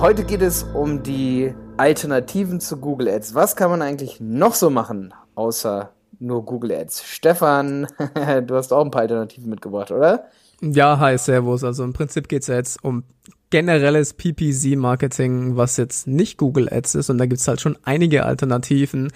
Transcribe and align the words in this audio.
Heute 0.00 0.24
geht 0.24 0.40
es 0.40 0.62
um 0.62 1.02
die 1.02 1.52
Alternativen 1.76 2.58
zu 2.58 2.78
Google 2.78 3.06
Ads. 3.06 3.34
Was 3.34 3.54
kann 3.54 3.68
man 3.68 3.82
eigentlich 3.82 4.18
noch 4.18 4.54
so 4.54 4.70
machen, 4.70 5.12
außer 5.34 5.92
nur 6.18 6.42
Google 6.46 6.72
Ads? 6.72 7.04
Stefan, 7.04 7.86
du 8.46 8.54
hast 8.54 8.72
auch 8.72 8.82
ein 8.82 8.90
paar 8.90 9.02
Alternativen 9.02 9.50
mitgebracht, 9.50 9.90
oder? 9.90 10.24
Ja, 10.62 10.98
hi, 10.98 11.18
Servus. 11.18 11.64
Also 11.64 11.84
im 11.84 11.92
Prinzip 11.92 12.30
geht's 12.30 12.46
ja 12.46 12.54
jetzt 12.54 12.82
um 12.82 13.04
generelles 13.50 14.14
PPC-Marketing, 14.14 15.56
was 15.56 15.76
jetzt 15.76 16.06
nicht 16.06 16.38
Google 16.38 16.72
Ads 16.72 16.94
ist. 16.94 17.10
Und 17.10 17.18
da 17.18 17.26
gibt's 17.26 17.46
halt 17.46 17.60
schon 17.60 17.76
einige 17.82 18.24
Alternativen. 18.24 19.12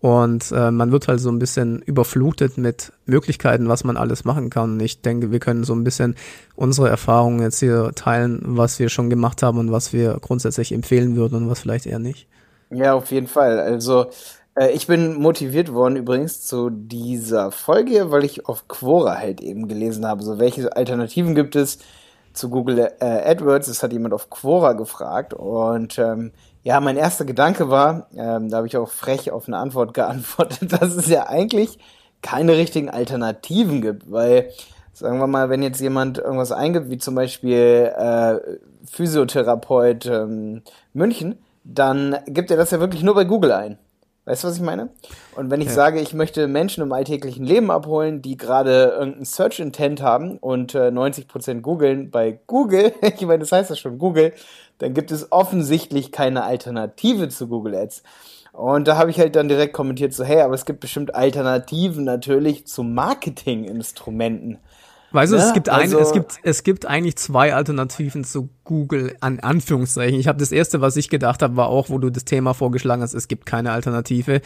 Und 0.00 0.52
äh, 0.52 0.70
man 0.70 0.92
wird 0.92 1.08
halt 1.08 1.18
so 1.18 1.28
ein 1.28 1.40
bisschen 1.40 1.82
überflutet 1.82 2.56
mit 2.56 2.92
Möglichkeiten, 3.06 3.68
was 3.68 3.82
man 3.82 3.96
alles 3.96 4.24
machen 4.24 4.48
kann. 4.48 4.74
Und 4.74 4.80
ich 4.80 5.02
denke, 5.02 5.32
wir 5.32 5.40
können 5.40 5.64
so 5.64 5.74
ein 5.74 5.82
bisschen 5.82 6.14
unsere 6.54 6.88
Erfahrungen 6.88 7.40
jetzt 7.40 7.58
hier 7.58 7.90
teilen, 7.96 8.40
was 8.44 8.78
wir 8.78 8.90
schon 8.90 9.10
gemacht 9.10 9.42
haben 9.42 9.58
und 9.58 9.72
was 9.72 9.92
wir 9.92 10.18
grundsätzlich 10.20 10.72
empfehlen 10.72 11.16
würden 11.16 11.42
und 11.42 11.50
was 11.50 11.60
vielleicht 11.60 11.86
eher 11.86 11.98
nicht. 11.98 12.28
Ja, 12.70 12.94
auf 12.94 13.10
jeden 13.10 13.26
Fall. 13.26 13.58
Also 13.58 14.06
äh, 14.54 14.70
ich 14.70 14.86
bin 14.86 15.14
motiviert 15.14 15.72
worden 15.72 15.96
übrigens 15.96 16.42
zu 16.42 16.70
dieser 16.70 17.50
Folge, 17.50 18.10
weil 18.10 18.24
ich 18.24 18.46
auf 18.46 18.68
Quora 18.68 19.16
halt 19.16 19.40
eben 19.40 19.68
gelesen 19.68 20.06
habe, 20.06 20.22
so 20.22 20.38
welche 20.38 20.76
Alternativen 20.76 21.34
gibt 21.34 21.56
es 21.56 21.78
zu 22.32 22.50
Google 22.50 22.92
äh, 23.00 23.04
AdWords. 23.04 23.66
Das 23.68 23.82
hat 23.82 23.92
jemand 23.92 24.14
auf 24.14 24.30
Quora 24.30 24.74
gefragt 24.74 25.34
und 25.34 25.98
ähm, 25.98 26.32
ja, 26.68 26.80
mein 26.80 26.98
erster 26.98 27.24
Gedanke 27.24 27.70
war, 27.70 28.08
ähm, 28.14 28.50
da 28.50 28.58
habe 28.58 28.66
ich 28.66 28.76
auch 28.76 28.90
frech 28.90 29.30
auf 29.30 29.48
eine 29.48 29.56
Antwort 29.56 29.94
geantwortet, 29.94 30.70
dass 30.70 30.94
es 30.94 31.08
ja 31.08 31.26
eigentlich 31.26 31.78
keine 32.20 32.58
richtigen 32.58 32.90
Alternativen 32.90 33.80
gibt, 33.80 34.10
weil 34.10 34.50
sagen 34.92 35.18
wir 35.18 35.26
mal, 35.26 35.48
wenn 35.48 35.62
jetzt 35.62 35.80
jemand 35.80 36.18
irgendwas 36.18 36.52
eingibt, 36.52 36.90
wie 36.90 36.98
zum 36.98 37.14
Beispiel 37.14 37.90
äh, 37.96 38.36
Physiotherapeut 38.84 40.04
ähm, 40.06 40.60
München, 40.92 41.38
dann 41.64 42.18
gibt 42.26 42.50
er 42.50 42.58
das 42.58 42.70
ja 42.70 42.80
wirklich 42.80 43.02
nur 43.02 43.14
bei 43.14 43.24
Google 43.24 43.52
ein. 43.52 43.78
Weißt 44.28 44.44
du, 44.44 44.48
was 44.48 44.56
ich 44.56 44.62
meine? 44.62 44.90
Und 45.36 45.50
wenn 45.50 45.62
ich 45.62 45.68
ja. 45.68 45.72
sage, 45.72 46.00
ich 46.00 46.12
möchte 46.12 46.48
Menschen 46.48 46.82
im 46.82 46.92
alltäglichen 46.92 47.46
Leben 47.46 47.70
abholen, 47.70 48.20
die 48.20 48.36
gerade 48.36 48.94
irgendein 48.98 49.24
Search 49.24 49.58
Intent 49.58 50.02
haben 50.02 50.36
und 50.36 50.74
äh, 50.74 50.88
90% 50.88 51.62
googeln 51.62 52.10
bei 52.10 52.38
Google, 52.46 52.92
ich 53.00 53.22
meine, 53.22 53.38
das 53.38 53.52
heißt 53.52 53.70
ja 53.70 53.76
schon 53.76 53.96
Google, 53.96 54.34
dann 54.80 54.92
gibt 54.92 55.12
es 55.12 55.32
offensichtlich 55.32 56.12
keine 56.12 56.44
Alternative 56.44 57.30
zu 57.30 57.48
Google 57.48 57.74
Ads. 57.74 58.02
Und 58.52 58.86
da 58.86 58.98
habe 58.98 59.08
ich 59.08 59.18
halt 59.18 59.34
dann 59.34 59.48
direkt 59.48 59.72
kommentiert 59.72 60.12
so, 60.12 60.24
hey, 60.24 60.42
aber 60.42 60.52
es 60.52 60.66
gibt 60.66 60.80
bestimmt 60.80 61.14
Alternativen 61.14 62.04
natürlich 62.04 62.66
zu 62.66 62.82
Marketinginstrumenten. 62.82 64.58
Weißt 65.10 65.32
du, 65.32 65.36
ja, 65.36 65.46
es 65.46 65.54
gibt 65.54 65.68
ein, 65.68 65.80
also, 65.80 65.98
es 65.98 66.12
gibt 66.12 66.38
es 66.42 66.62
gibt 66.62 66.86
eigentlich 66.86 67.16
zwei 67.16 67.54
Alternativen 67.54 68.24
zu 68.24 68.50
Google 68.64 69.16
an 69.20 69.40
Anführungszeichen. 69.40 70.20
Ich 70.20 70.28
habe 70.28 70.38
das 70.38 70.52
erste, 70.52 70.80
was 70.80 70.96
ich 70.96 71.08
gedacht 71.08 71.42
habe, 71.42 71.56
war 71.56 71.68
auch, 71.68 71.88
wo 71.88 71.98
du 71.98 72.10
das 72.10 72.24
Thema 72.24 72.52
vorgeschlagen 72.52 73.02
hast, 73.02 73.14
es 73.14 73.28
gibt 73.28 73.46
keine 73.46 73.72
Alternative. 73.72 74.42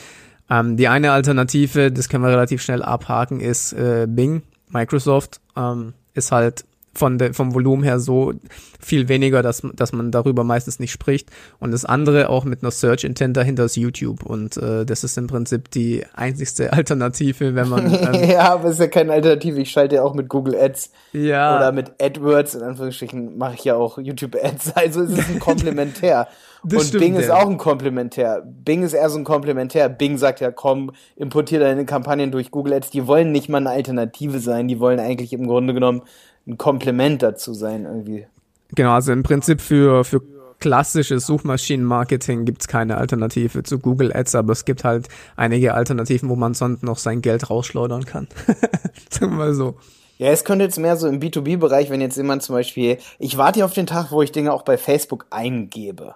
Ähm, 0.49 0.77
die 0.77 0.89
eine 0.89 1.13
Alternative, 1.13 1.91
das 1.91 2.09
können 2.09 2.23
wir 2.25 2.31
relativ 2.31 2.63
schnell 2.63 2.83
abhaken, 2.83 3.41
ist 3.41 3.73
äh, 3.73 4.07
Bing, 4.09 4.43
Microsoft 4.69 5.41
ähm, 5.57 5.95
ist 6.15 6.31
halt 6.31 6.65
von 6.95 7.19
der, 7.19 7.33
vom 7.35 7.55
Volumen 7.55 7.83
her 7.83 7.99
so 7.99 8.35
viel 8.81 9.09
weniger, 9.09 9.43
dass, 9.43 9.63
dass 9.75 9.93
man 9.93 10.11
darüber 10.11 10.45
meistens 10.45 10.79
nicht 10.79 10.93
spricht. 10.93 11.31
Und 11.59 11.71
das 11.71 11.85
andere 11.85 12.29
auch 12.29 12.45
mit 12.45 12.63
einer 12.63 12.71
Search 12.71 13.05
Intent 13.05 13.37
dahinter 13.37 13.65
ist 13.65 13.77
YouTube. 13.77 14.25
Und 14.25 14.57
äh, 14.57 14.85
das 14.85 15.05
ist 15.05 15.17
im 15.17 15.27
Prinzip 15.27 15.71
die 15.71 16.05
einzigste 16.15 16.73
Alternative, 16.73 17.55
wenn 17.55 17.69
man. 17.69 17.83
Ähm, 18.03 18.31
ja, 18.31 18.53
aber 18.55 18.69
es 18.69 18.75
ist 18.75 18.81
ja 18.81 18.87
keine 18.89 19.13
Alternative. 19.13 19.61
Ich 19.61 19.71
schalte 19.71 19.97
ja 19.97 20.03
auch 20.03 20.15
mit 20.15 20.29
Google 20.29 20.57
Ads 20.57 20.91
ja. 21.13 21.57
oder 21.57 21.73
mit 21.73 21.93
AdWords, 22.01 22.55
in 22.55 22.63
Anführungsstrichen, 22.63 23.37
mache 23.37 23.55
ich 23.55 23.65
ja 23.65 23.77
auch 23.77 23.99
YouTube 23.99 24.35
Ads. 24.35 24.73
Also 24.83 25.03
es 25.03 25.13
ist 25.13 25.29
ein 25.29 25.39
Komplementär. 25.39 26.27
Das 26.65 26.81
und 26.81 26.89
stimmt, 26.89 27.03
Bing 27.03 27.15
ist 27.17 27.29
ja. 27.29 27.35
auch 27.35 27.49
ein 27.49 27.59
Komplementär. 27.59 28.43
Bing 28.45 28.83
ist 28.83 28.93
eher 28.93 29.11
so 29.11 29.19
ein 29.19 29.25
Komplementär. 29.25 29.89
Bing 29.89 30.17
sagt 30.17 30.41
ja, 30.41 30.51
komm, 30.51 30.93
importier 31.17 31.61
deine 31.61 31.85
Kampagnen 31.85 32.31
durch 32.31 32.51
Google 32.51 32.75
Ads. 32.75 32.91
Die 32.91 33.07
wollen 33.07 33.33
nicht 33.33 33.49
mal 33.49 33.59
eine 33.59 33.71
Alternative 33.71 34.39
sein. 34.39 34.69
Die 34.69 34.79
wollen 34.79 35.01
eigentlich 35.01 35.33
im 35.33 35.47
Grunde 35.47 35.75
genommen 35.75 36.03
ein 36.47 36.59
Komplement 36.59 37.23
dazu 37.23 37.53
sein 37.55 37.85
irgendwie. 37.85 38.27
Genau, 38.75 38.93
also 38.93 39.13
im 39.13 39.23
Prinzip 39.23 39.61
für, 39.61 40.05
für 40.05 40.23
klassisches 40.63 41.27
Suchmaschinenmarketing 41.27 42.45
gibt 42.45 42.63
es 42.63 42.69
keine 42.69 42.97
Alternative 42.97 43.65
zu 43.65 43.81
Google 43.81 44.15
Ads, 44.15 44.37
aber 44.37 44.53
es 44.53 44.65
gibt 44.65 44.85
halt 44.85 45.09
einige 45.37 45.75
Alternativen, 45.75 46.29
wo 46.29 46.37
man 46.37 46.55
sonst 46.55 46.85
noch 46.85 46.99
sein 46.99 47.21
Geld 47.21 47.51
rausschleudern 47.51 48.05
kann. 48.05 48.29
Sagen 49.11 49.33
wir 49.33 49.39
mal 49.39 49.55
so. 49.55 49.77
Ja, 50.19 50.29
es 50.29 50.45
könnte 50.45 50.65
jetzt 50.65 50.79
mehr 50.79 50.97
so 50.97 51.09
im 51.09 51.19
B2B-Bereich, 51.19 51.91
wenn 51.91 52.01
jetzt 52.01 52.17
jemand 52.17 52.45
zum 52.45 52.55
Beispiel, 52.55 52.99
ich 53.19 53.37
warte 53.39 53.59
ja 53.59 53.65
auf 53.65 53.75
den 53.75 53.89
Tag, 53.89 54.13
wo 54.13 54.23
ich 54.23 54.31
Dinge 54.31 54.53
auch 54.53 54.63
bei 54.63 54.79
Facebook 54.79 55.27
eingebe. 55.31 56.15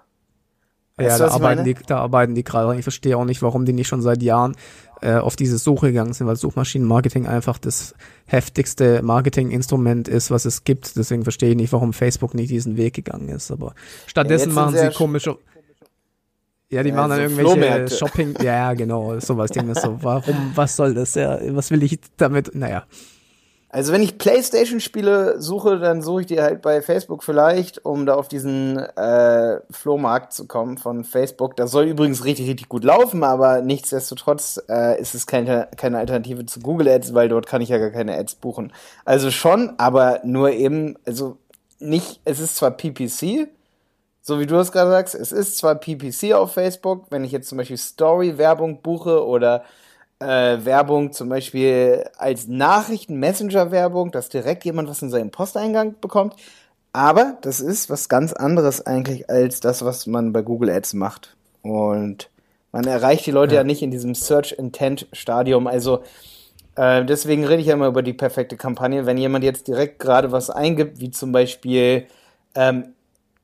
Weißt 0.99 1.21
ja, 1.21 1.27
da 1.27 1.35
arbeiten, 1.35 1.65
die, 1.65 1.75
da 1.75 1.99
arbeiten 1.99 2.35
die 2.35 2.43
gerade. 2.43 2.79
Ich 2.79 2.85
verstehe 2.85 3.19
auch 3.19 3.27
nicht, 3.27 3.43
warum 3.43 3.67
die 3.67 3.75
nicht 3.75 3.87
schon 3.87 4.01
seit 4.01 4.23
Jahren 4.23 4.57
äh, 5.03 5.17
auf 5.17 5.37
diese 5.37 5.59
Suche 5.59 5.89
gegangen 5.89 6.15
sind, 6.15 6.27
weil 6.27 6.37
Suchmaschinenmarketing 6.37 7.27
einfach 7.27 7.59
das 7.59 7.95
heftigste 8.25 9.03
Marketinginstrument 9.03 10.09
ist, 10.09 10.31
was 10.31 10.47
es 10.47 10.65
gibt. 10.65 10.97
Deswegen 10.97 11.23
verstehe 11.23 11.51
ich 11.51 11.57
nicht, 11.57 11.73
warum 11.75 11.93
Facebook 11.93 12.33
nicht 12.33 12.51
diesen 12.51 12.79
Weg 12.79 12.95
gegangen 12.95 13.29
ist. 13.29 13.51
Aber 13.51 13.75
stattdessen 14.07 14.49
ja, 14.49 14.55
machen 14.55 14.75
sie 14.75 14.91
komische. 14.91 15.37
Ja, 16.71 16.83
die 16.83 16.89
ja, 16.89 16.95
machen 16.97 17.11
dann 17.11 17.29
so 17.29 17.41
irgendwelche 17.41 17.95
Shopping. 17.95 18.35
Ja, 18.43 18.73
genau, 18.73 19.21
sowas. 19.21 19.51
Ding 19.51 19.69
ist 19.69 19.83
so, 19.83 19.99
warum, 20.03 20.53
was 20.55 20.77
soll 20.77 20.95
das? 20.95 21.15
Ja, 21.15 21.39
was 21.55 21.71
will 21.71 21.83
ich 21.83 22.01
damit? 22.17 22.55
Naja. 22.55 22.85
Also 23.77 23.93
wenn 23.93 24.01
ich 24.01 24.17
Playstation-Spiele 24.17 25.39
suche, 25.39 25.79
dann 25.79 26.01
suche 26.01 26.23
ich 26.23 26.27
die 26.29 26.41
halt 26.41 26.63
bei 26.63 26.81
Facebook 26.81 27.23
vielleicht, 27.23 27.85
um 27.85 28.07
da 28.07 28.15
auf 28.15 28.27
diesen 28.27 28.79
äh, 28.79 29.61
Flohmarkt 29.71 30.33
zu 30.33 30.47
kommen 30.47 30.79
von 30.79 31.05
Facebook. 31.05 31.57
Das 31.57 31.73
soll 31.73 31.85
übrigens 31.85 32.25
richtig, 32.25 32.49
richtig 32.49 32.71
gut 32.71 32.85
laufen, 32.85 33.23
aber 33.23 33.61
nichtsdestotrotz 33.61 34.59
äh, 34.71 34.99
ist 34.99 35.15
es 35.15 35.27
keine, 35.27 35.69
keine 35.77 35.99
Alternative 35.99 36.47
zu 36.47 36.61
Google 36.61 36.89
Ads, 36.89 37.13
weil 37.13 37.29
dort 37.29 37.47
kann 37.47 37.61
ich 37.61 37.69
ja 37.69 37.77
gar 37.77 37.91
keine 37.91 38.17
Ads 38.17 38.37
buchen. 38.37 38.73
Also 39.05 39.31
schon, 39.31 39.75
aber 39.77 40.21
nur 40.25 40.53
eben, 40.53 40.97
also 41.05 41.37
nicht, 41.79 42.23
es 42.25 42.41
ist 42.41 42.57
zwar 42.57 42.71
PPC, 42.71 43.47
so 44.23 44.41
wie 44.41 44.47
du 44.47 44.57
es 44.57 44.73
gerade 44.73 44.91
sagst, 44.91 45.15
es 45.15 45.33
ist 45.33 45.59
zwar 45.59 45.75
PPC 45.75 46.33
auf 46.33 46.55
Facebook, 46.55 47.09
wenn 47.11 47.25
ich 47.25 47.33
jetzt 47.33 47.51
zum 47.51 47.59
Beispiel 47.59 47.77
Story-Werbung 47.77 48.81
buche 48.81 49.23
oder 49.27 49.65
äh, 50.21 50.65
Werbung 50.65 51.13
zum 51.13 51.29
Beispiel 51.29 52.05
als 52.17 52.49
Nachrichten-Messenger-Werbung, 52.49 54.13
dass 54.13 54.29
direkt 54.29 54.65
jemand 54.65 54.89
was 54.89 55.03
in 55.03 55.11
seinen 55.11 55.31
Posteingang 55.31 55.97
bekommt. 56.01 56.35
Aber 56.93 57.37
das 57.43 57.61
ist 57.61 57.91
was 57.91 58.09
ganz 58.09 58.33
anderes 58.33 58.87
eigentlich 58.87 59.29
als 59.29 59.61
das, 59.61 59.85
was 59.85 60.07
man 60.07 60.33
bei 60.33 60.43
Google 60.43 60.71
Ads 60.71 60.95
macht. 60.95 61.37
Und 61.63 62.31
man 62.73 62.85
erreicht 62.85 63.27
die 63.27 63.33
Leute 63.33 63.55
ja, 63.55 63.61
ja 63.61 63.65
nicht 63.65 63.83
in 63.83 63.91
diesem 63.91 64.15
Search-Intent-Stadium. 64.15 65.67
Also 65.67 66.03
äh, 66.77 67.05
deswegen 67.05 67.45
rede 67.45 67.61
ich 67.61 67.69
ja 67.69 67.75
immer 67.75 67.89
über 67.89 68.03
die 68.03 68.15
perfekte 68.15 68.57
Kampagne. 68.57 69.05
Wenn 69.05 69.19
jemand 69.19 69.45
jetzt 69.45 69.69
direkt 69.69 69.99
gerade 69.99 70.33
was 70.33 70.49
eingibt, 70.49 71.01
wie 71.01 71.11
zum 71.11 71.33
Beispiel 71.33 72.07
ähm, 72.55 72.95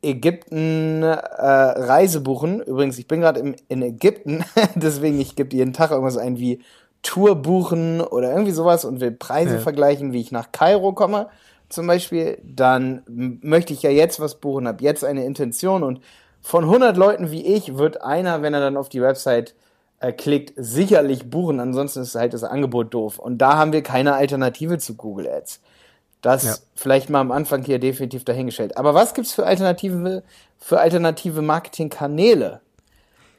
Ägypten 0.02 1.02
äh, 1.02 1.14
Reise 1.14 2.20
buchen. 2.20 2.60
Übrigens, 2.60 2.98
ich 2.98 3.06
bin 3.06 3.20
gerade 3.20 3.54
in 3.68 3.82
Ägypten, 3.82 4.44
deswegen 4.74 5.20
ich 5.20 5.36
gebe 5.36 5.56
jeden 5.56 5.72
Tag 5.72 5.90
irgendwas 5.90 6.18
ein 6.18 6.38
wie 6.38 6.60
Tour 7.02 7.36
buchen 7.36 8.00
oder 8.00 8.30
irgendwie 8.30 8.52
sowas 8.52 8.84
und 8.84 9.00
will 9.00 9.12
Preise 9.12 9.54
ja. 9.54 9.60
vergleichen, 9.60 10.12
wie 10.12 10.20
ich 10.20 10.32
nach 10.32 10.52
Kairo 10.52 10.92
komme 10.92 11.28
zum 11.72 11.86
Beispiel, 11.86 12.38
dann 12.44 13.02
möchte 13.06 13.72
ich 13.72 13.82
ja 13.82 13.90
jetzt 13.90 14.20
was 14.20 14.36
buchen, 14.36 14.68
habe 14.68 14.84
jetzt 14.84 15.04
eine 15.04 15.24
Intention 15.24 15.82
und 15.82 16.00
von 16.40 16.64
100 16.64 16.96
Leuten 16.96 17.30
wie 17.30 17.44
ich 17.46 17.78
wird 17.78 18.02
einer, 18.02 18.42
wenn 18.42 18.54
er 18.54 18.60
dann 18.60 18.76
auf 18.76 18.88
die 18.88 19.00
Website 19.00 19.54
äh, 20.00 20.12
klickt, 20.12 20.52
sicherlich 20.56 21.30
buchen, 21.30 21.60
ansonsten 21.60 22.00
ist 22.00 22.14
halt 22.14 22.34
das 22.34 22.44
Angebot 22.44 22.92
doof. 22.92 23.18
Und 23.18 23.38
da 23.38 23.56
haben 23.56 23.72
wir 23.72 23.82
keine 23.82 24.14
Alternative 24.14 24.78
zu 24.78 24.96
Google 24.96 25.28
Ads. 25.28 25.60
Das 26.22 26.44
ja. 26.44 26.54
vielleicht 26.76 27.10
mal 27.10 27.20
am 27.20 27.32
Anfang 27.32 27.64
hier 27.64 27.78
definitiv 27.78 28.24
dahingestellt. 28.24 28.76
Aber 28.76 28.94
was 28.94 29.12
gibt's 29.12 29.32
für 29.32 29.44
alternative, 29.44 30.22
für 30.58 30.80
alternative 30.80 31.42
Marketingkanäle? 31.42 32.60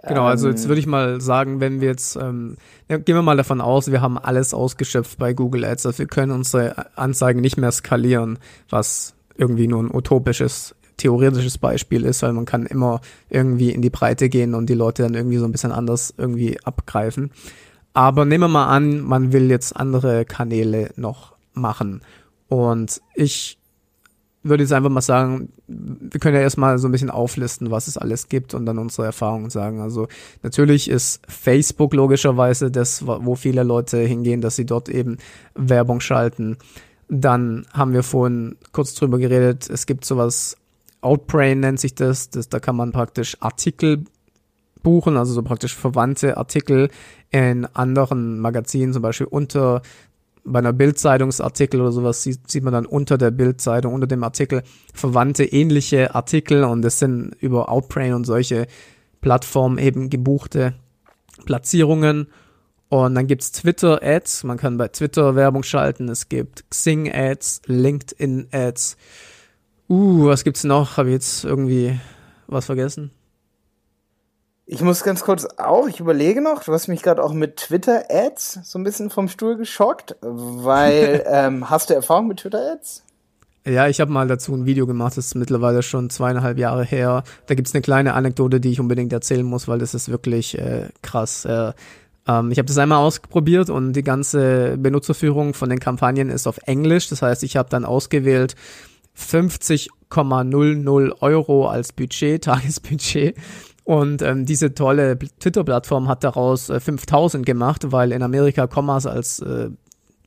Genau, 0.05 0.25
also 0.25 0.49
jetzt 0.49 0.63
ähm, 0.63 0.69
würde 0.69 0.79
ich 0.81 0.85
mal 0.85 1.21
sagen, 1.21 1.61
wenn 1.61 1.79
wir 1.79 1.87
jetzt, 1.87 2.17
ähm, 2.17 2.57
gehen 2.89 3.15
wir 3.15 3.21
mal 3.21 3.37
davon 3.37 3.61
aus, 3.61 3.89
wir 3.89 4.01
haben 4.01 4.17
alles 4.17 4.53
ausgeschöpft 4.53 5.17
bei 5.17 5.31
Google 5.31 5.63
Ads, 5.63 5.85
also 5.85 5.99
wir 5.99 6.07
können 6.07 6.33
unsere 6.33 6.97
Anzeigen 6.97 7.39
nicht 7.39 7.55
mehr 7.55 7.71
skalieren, 7.71 8.37
was 8.69 9.13
irgendwie 9.37 9.67
nur 9.67 9.81
ein 9.81 9.95
utopisches, 9.95 10.75
theoretisches 10.97 11.57
Beispiel 11.57 12.03
ist, 12.03 12.21
weil 12.21 12.33
man 12.33 12.43
kann 12.43 12.65
immer 12.65 12.99
irgendwie 13.29 13.71
in 13.71 13.81
die 13.81 13.89
Breite 13.89 14.27
gehen 14.27 14.55
und 14.55 14.69
die 14.69 14.73
Leute 14.73 15.03
dann 15.03 15.13
irgendwie 15.13 15.37
so 15.37 15.45
ein 15.45 15.53
bisschen 15.53 15.71
anders 15.71 16.13
irgendwie 16.17 16.59
abgreifen. 16.65 17.31
Aber 17.93 18.25
nehmen 18.25 18.43
wir 18.43 18.47
mal 18.49 18.67
an, 18.67 18.99
man 18.99 19.31
will 19.31 19.49
jetzt 19.49 19.75
andere 19.77 20.25
Kanäle 20.25 20.91
noch 20.97 21.33
machen. 21.53 22.01
Und 22.53 23.01
ich 23.15 23.57
würde 24.43 24.61
jetzt 24.61 24.73
einfach 24.73 24.91
mal 24.91 25.01
sagen, 25.01 25.49
wir 25.67 26.19
können 26.19 26.35
ja 26.35 26.41
erstmal 26.41 26.77
so 26.77 26.87
ein 26.87 26.91
bisschen 26.91 27.09
auflisten, 27.09 27.71
was 27.71 27.87
es 27.87 27.97
alles 27.97 28.27
gibt 28.27 28.53
und 28.53 28.67
dann 28.67 28.77
unsere 28.77 29.07
Erfahrungen 29.07 29.49
sagen. 29.49 29.81
Also 29.81 30.07
natürlich 30.43 30.87
ist 30.87 31.21
Facebook 31.27 31.95
logischerweise 31.95 32.69
das, 32.69 33.07
wo 33.07 33.33
viele 33.33 33.63
Leute 33.63 33.97
hingehen, 33.97 34.41
dass 34.41 34.55
sie 34.55 34.67
dort 34.67 34.87
eben 34.87 35.17
Werbung 35.55 35.99
schalten. 35.99 36.57
Dann 37.09 37.65
haben 37.73 37.93
wir 37.93 38.03
vorhin 38.03 38.55
kurz 38.71 38.93
drüber 38.93 39.17
geredet, 39.17 39.67
es 39.67 39.87
gibt 39.87 40.05
sowas 40.05 40.55
Outbrain 41.01 41.59
nennt 41.59 41.79
sich 41.79 41.95
das. 41.95 42.29
das. 42.29 42.49
Da 42.49 42.59
kann 42.59 42.75
man 42.75 42.91
praktisch 42.91 43.35
Artikel 43.41 44.05
buchen, 44.83 45.17
also 45.17 45.33
so 45.33 45.41
praktisch 45.41 45.75
verwandte 45.75 46.37
Artikel 46.37 46.89
in 47.31 47.65
anderen 47.65 48.39
Magazinen, 48.39 48.93
zum 48.93 49.01
Beispiel 49.01 49.27
unter 49.27 49.81
bei 50.45 50.59
einer 50.59 50.73
Bildzeitungsartikel 50.73 51.79
oder 51.79 51.91
sowas 51.91 52.23
sieht, 52.23 52.49
sieht 52.49 52.63
man 52.63 52.73
dann 52.73 52.85
unter 52.85 53.17
der 53.17 53.31
Bildzeitung, 53.31 53.93
unter 53.93 54.07
dem 54.07 54.23
Artikel 54.23 54.63
verwandte 54.93 55.45
ähnliche 55.45 56.15
Artikel 56.15 56.63
und 56.63 56.81
das 56.81 56.99
sind 56.99 57.35
über 57.39 57.69
Outbrain 57.69 58.13
und 58.13 58.25
solche 58.25 58.67
Plattformen 59.21 59.77
eben 59.77 60.09
gebuchte 60.09 60.75
Platzierungen. 61.45 62.27
Und 62.89 63.15
dann 63.15 63.25
gibt's 63.25 63.51
Twitter-Ads, 63.51 64.43
man 64.43 64.57
kann 64.57 64.77
bei 64.77 64.87
Twitter 64.89 65.35
Werbung 65.35 65.63
schalten, 65.63 66.09
es 66.09 66.29
gibt 66.29 66.69
Xing-Ads, 66.69 67.63
LinkedIn-Ads. 67.65 68.97
Uh, 69.89 70.27
was 70.27 70.43
gibt's 70.43 70.63
noch? 70.63 70.97
Habe 70.97 71.09
ich 71.09 71.13
jetzt 71.13 71.43
irgendwie 71.43 71.99
was 72.47 72.65
vergessen? 72.65 73.11
Ich 74.65 74.81
muss 74.81 75.03
ganz 75.03 75.23
kurz 75.23 75.45
auch, 75.57 75.89
ich 75.89 75.99
überlege 75.99 76.41
noch, 76.41 76.63
du 76.63 76.71
hast 76.71 76.87
mich 76.87 77.01
gerade 77.01 77.21
auch 77.21 77.33
mit 77.33 77.57
Twitter-Ads 77.57 78.59
so 78.63 78.79
ein 78.79 78.83
bisschen 78.83 79.09
vom 79.09 79.27
Stuhl 79.27 79.57
geschockt, 79.57 80.15
weil 80.21 81.23
ähm, 81.27 81.69
hast 81.69 81.89
du 81.89 81.95
Erfahrung 81.95 82.27
mit 82.27 82.39
Twitter-Ads? 82.39 83.03
Ja, 83.65 83.87
ich 83.87 83.99
habe 83.99 84.11
mal 84.11 84.27
dazu 84.27 84.53
ein 84.53 84.65
Video 84.65 84.87
gemacht, 84.87 85.17
das 85.17 85.27
ist 85.27 85.35
mittlerweile 85.35 85.83
schon 85.83 86.09
zweieinhalb 86.09 86.57
Jahre 86.57 86.85
her. 86.85 87.23
Da 87.47 87.55
gibt's 87.55 87.73
eine 87.73 87.81
kleine 87.81 88.13
Anekdote, 88.13 88.61
die 88.61 88.71
ich 88.71 88.79
unbedingt 88.79 89.11
erzählen 89.11 89.45
muss, 89.45 89.67
weil 89.67 89.79
das 89.79 89.93
ist 89.93 90.09
wirklich 90.09 90.57
äh, 90.57 90.87
krass. 91.01 91.43
Äh, 91.43 91.73
ähm, 92.27 92.51
ich 92.51 92.57
habe 92.57 92.67
das 92.67 92.77
einmal 92.77 92.99
ausprobiert 92.99 93.69
und 93.69 93.93
die 93.93 94.03
ganze 94.03 94.77
Benutzerführung 94.77 95.53
von 95.53 95.69
den 95.69 95.79
Kampagnen 95.79 96.29
ist 96.29 96.47
auf 96.47 96.59
Englisch. 96.65 97.09
Das 97.09 97.21
heißt, 97.21 97.43
ich 97.43 97.57
habe 97.57 97.69
dann 97.69 97.83
ausgewählt 97.83 98.55
50,00 99.17 101.21
Euro 101.21 101.67
als 101.67 101.91
Budget, 101.91 102.43
Tagesbudget 102.45 103.35
und 103.83 104.21
ähm, 104.21 104.45
diese 104.45 104.73
tolle 104.73 105.17
Twitter-Plattform 105.17 106.07
hat 106.07 106.23
daraus 106.23 106.69
äh, 106.69 106.79
5000 106.79 107.45
gemacht, 107.45 107.91
weil 107.91 108.11
in 108.11 108.23
Amerika 108.23 108.67
Kommas 108.67 109.05
als 109.05 109.39
äh, 109.39 109.69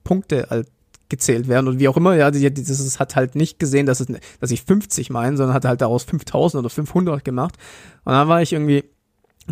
Punkte 0.05 0.51
als 0.51 0.69
gezählt 1.09 1.47
werden 1.49 1.69
und 1.69 1.79
wie 1.79 1.89
auch 1.89 1.97
immer, 1.97 2.17
ja, 2.17 2.31
das 2.31 3.01
hat 3.01 3.17
halt 3.17 3.37
nicht 3.37 3.59
gesehen, 3.59 3.87
dass, 3.87 4.01
es, 4.01 4.09
dass 4.41 4.51
ich 4.51 4.63
50 4.63 5.11
meine, 5.11 5.37
sondern 5.37 5.55
hat 5.55 5.65
halt 5.65 5.81
daraus 5.81 6.05
5000 6.05 6.59
oder 6.59 6.71
500 6.71 7.25
gemacht. 7.25 7.55
Und 8.05 8.13
dann 8.13 8.29
war 8.29 8.43
ich 8.43 8.53
irgendwie 8.53 8.85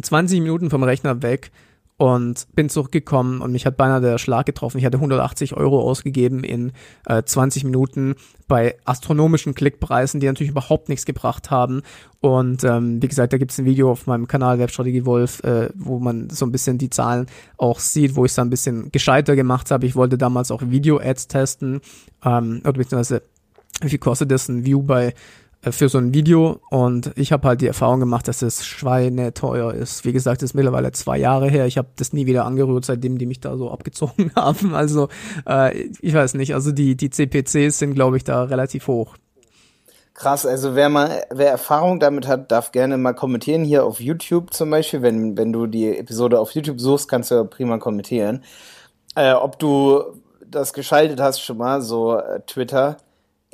20 0.01 0.41
Minuten 0.41 0.71
vom 0.71 0.83
Rechner 0.83 1.23
weg 1.23 1.53
und 1.97 2.47
bin 2.55 2.69
zurückgekommen 2.69 3.41
und 3.41 3.53
mich 3.53 3.67
hat 3.67 3.77
beinahe 3.77 4.01
der 4.01 4.19
Schlag 4.19 4.47
getroffen. 4.47 4.79
Ich 4.79 4.85
hatte 4.85 4.97
180 4.97 5.57
Euro 5.57 5.81
ausgegeben 5.81 6.43
in 6.43 6.73
äh, 7.07 7.23
20 7.23 7.65
Minuten 7.65 8.17
bei 8.49 8.77
astronomischen 8.85 9.55
Klickpreisen, 9.55 10.19
die 10.19 10.27
natürlich 10.27 10.51
überhaupt 10.51 10.89
nichts 10.89 11.07
gebracht 11.07 11.53
haben. 11.53 11.83
Und 12.21 12.65
ähm, 12.65 13.01
wie 13.01 13.09
gesagt, 13.09 13.33
da 13.33 13.39
gibt 13.39 13.53
es 13.53 13.59
ein 13.59 13.65
Video 13.65 13.93
auf 13.93 14.07
meinem 14.07 14.27
Kanal 14.27 14.59
Webstrategie 14.59 15.05
Wolf, 15.05 15.45
äh, 15.45 15.69
wo 15.75 16.01
man 16.01 16.31
so 16.31 16.45
ein 16.45 16.53
bisschen 16.53 16.79
die 16.79 16.91
Zahlen 16.91 17.27
auch 17.59 17.79
sieht, 17.79 18.17
wo 18.17 18.25
ich 18.25 18.33
es 18.33 18.39
ein 18.41 18.51
bisschen 18.51 18.91
gescheiter 18.91 19.37
gemacht 19.37 19.71
habe. 19.71 19.87
Ich 19.87 19.95
wollte 19.95 20.19
damals 20.19 20.51
auch 20.51 20.63
Video-Ads 20.63 21.29
testen, 21.29 21.81
ähm, 22.25 22.61
oder 22.65 22.73
beziehungsweise 22.73 23.23
wie 23.81 23.89
viel 23.89 23.99
kostet 23.99 24.31
das 24.31 24.49
ein 24.49 24.65
View 24.65 24.83
bei 24.83 25.15
für 25.71 25.89
so 25.89 25.99
ein 25.99 26.15
Video 26.15 26.61
und 26.71 27.13
ich 27.17 27.33
habe 27.33 27.49
halt 27.49 27.61
die 27.61 27.67
Erfahrung 27.67 28.01
gemacht, 28.01 28.29
dass 28.29 28.43
es 28.43 28.65
schweineteuer 28.65 29.73
ist. 29.73 30.05
Wie 30.05 30.13
gesagt, 30.13 30.43
das 30.43 30.51
ist 30.51 30.55
mittlerweile 30.55 30.93
zwei 30.93 31.19
Jahre 31.19 31.49
her. 31.49 31.67
Ich 31.67 31.79
habe 31.79 31.89
das 31.97 32.13
nie 32.13 32.27
wieder 32.27 32.45
angerührt, 32.45 32.85
seitdem 32.85 33.19
die 33.19 33.27
mich 33.27 33.41
da 33.41 33.57
so 33.57 33.71
abgezogen 33.71 34.33
haben. 34.37 34.75
Also 34.75 35.09
äh, 35.49 35.89
ich 36.01 36.15
weiß 36.15 36.35
nicht, 36.35 36.55
also 36.55 36.73
die, 36.73 36.97
die 36.97 37.11
CPCs 37.11 37.79
sind, 37.79 37.95
glaube 37.95 38.17
ich, 38.17 38.25
da 38.25 38.45
relativ 38.45 38.87
hoch. 38.87 39.17
Krass, 40.15 40.47
also 40.47 40.77
wer 40.77 40.89
mal, 40.89 41.25
wer 41.31 41.51
Erfahrung 41.51 41.99
damit 41.99 42.29
hat, 42.29 42.53
darf 42.53 42.71
gerne 42.71 42.97
mal 42.97 43.15
kommentieren 43.15 43.65
hier 43.65 43.85
auf 43.85 44.01
YouTube 44.01 44.55
zum 44.55 44.71
Beispiel. 44.71 45.03
Wenn, 45.03 45.37
wenn 45.37 45.53
du 45.53 45.67
die 45.67 45.99
Episode 45.99 46.39
auf 46.39 46.53
YouTube 46.53 46.81
suchst, 46.81 47.09
kannst 47.09 47.33
du 47.33 47.45
prima 47.45 47.79
kommentieren. 47.79 48.45
Äh, 49.17 49.33
ob 49.33 49.59
du 49.59 50.05
das 50.47 50.73
geschaltet 50.73 51.21
hast 51.21 51.41
schon 51.41 51.59
mal, 51.59 51.83
so 51.83 52.17
äh, 52.17 52.41
Twitter, 52.47 52.97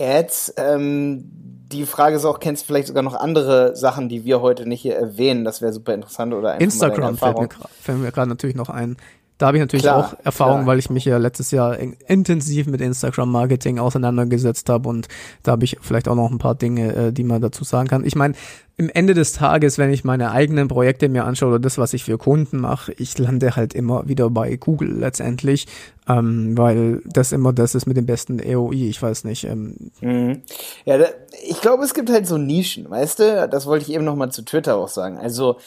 Ads, 0.01 0.55
ähm, 0.57 1.31
die 1.73 1.87
Frage 1.87 2.17
ist 2.17 2.25
auch, 2.25 2.41
kennst 2.41 2.63
du 2.63 2.67
vielleicht 2.67 2.89
sogar 2.89 3.03
noch 3.03 3.15
andere 3.15 3.77
Sachen, 3.77 4.09
die 4.09 4.25
wir 4.25 4.41
heute 4.41 4.69
nicht 4.69 4.81
hier 4.81 4.97
erwähnen? 4.97 5.45
Das 5.45 5.63
wäre 5.63 5.73
super 5.73 5.95
interessant 5.95 6.35
oder 6.35 6.53
einfach 6.53 6.65
Instagram 6.65 7.17
fällt 7.17 7.39
mir, 7.39 7.49
fällt 7.81 7.99
mir 7.99 8.11
gerade 8.11 8.29
natürlich 8.29 8.57
noch 8.57 8.71
ein. 8.71 8.97
Da 9.39 9.47
habe 9.47 9.57
ich 9.57 9.63
natürlich 9.63 9.85
klar, 9.85 9.99
auch 9.99 10.25
Erfahrung, 10.25 10.57
klar. 10.57 10.67
weil 10.67 10.79
ich 10.79 10.91
mich 10.91 11.07
ja 11.07 11.17
letztes 11.17 11.51
Jahr 11.51 11.79
intensiv 11.79 12.67
mit 12.67 12.83
Instagram-Marketing 12.83 13.79
auseinandergesetzt 13.79 14.69
habe 14.69 14.87
und 14.87 15.09
da 15.43 15.53
habe 15.53 15.65
ich 15.65 15.79
vielleicht 15.81 16.09
auch 16.09 16.15
noch 16.15 16.31
ein 16.31 16.37
paar 16.37 16.55
Dinge, 16.55 16.95
äh, 16.95 17.13
die 17.13 17.25
man 17.25 17.41
dazu 17.41 17.65
sagen 17.65 17.89
kann. 17.89 18.05
Ich 18.05 18.15
meine, 18.15 18.35
im 18.81 18.89
Ende 18.89 19.13
des 19.13 19.35
Tages, 19.35 19.77
wenn 19.77 19.93
ich 19.93 20.05
meine 20.05 20.31
eigenen 20.31 20.67
Projekte 20.67 21.11
mir 21.11 21.27
anschaue 21.27 21.51
oder 21.51 21.59
das, 21.59 21.77
was 21.77 21.93
ich 21.93 22.05
für 22.05 22.17
Kunden 22.17 22.57
mache, 22.57 22.95
ich 22.97 23.19
lande 23.19 23.55
halt 23.55 23.75
immer 23.75 24.09
wieder 24.09 24.31
bei 24.31 24.57
Google 24.57 24.99
letztendlich, 24.99 25.67
ähm, 26.09 26.57
weil 26.57 27.03
das 27.05 27.33
immer 27.33 27.53
das 27.53 27.75
ist 27.75 27.85
mit 27.85 27.99
dem 27.99 28.07
besten 28.07 28.39
EOI, 28.39 28.89
ich 28.89 29.03
weiß 29.03 29.25
nicht. 29.25 29.45
Ähm. 29.45 29.91
Mhm. 30.01 30.41
Ja, 30.87 30.97
da, 30.97 31.09
ich 31.47 31.61
glaube, 31.61 31.85
es 31.85 31.93
gibt 31.93 32.09
halt 32.09 32.27
so 32.27 32.39
Nischen, 32.39 32.89
weißt 32.89 33.19
du? 33.19 33.49
Das 33.51 33.67
wollte 33.67 33.85
ich 33.85 33.93
eben 33.95 34.07
noch 34.07 34.17
mal 34.17 34.31
zu 34.31 34.43
Twitter 34.47 34.77
auch 34.77 34.89
sagen. 34.89 35.19
Also 35.19 35.59